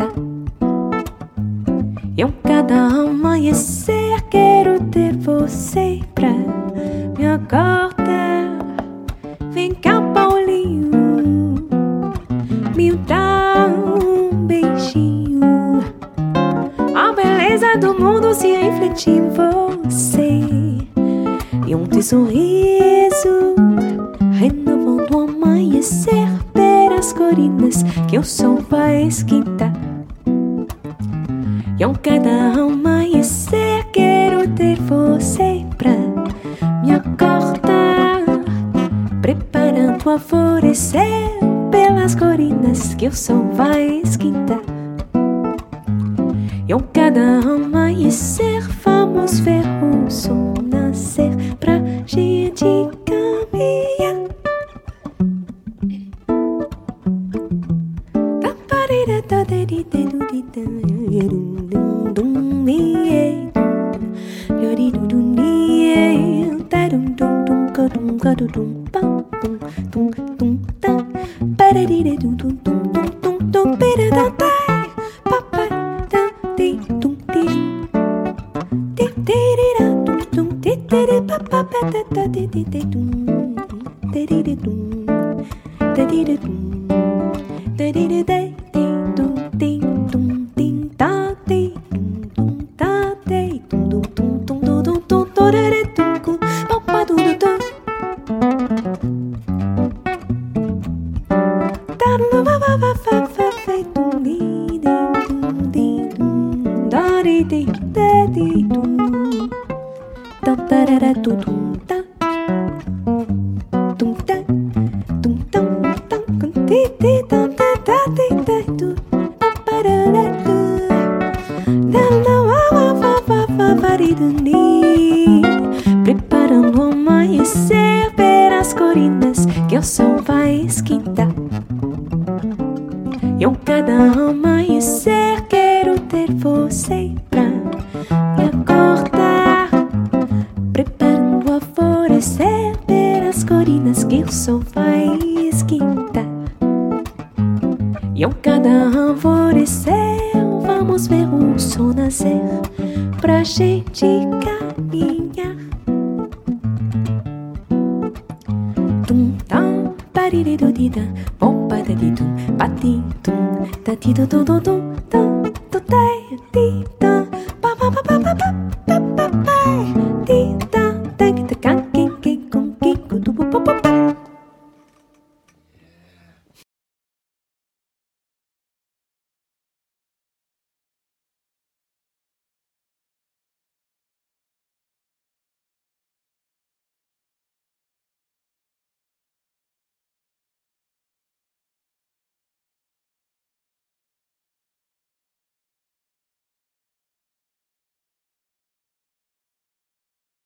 [87.78, 88.64] 对对对 đi.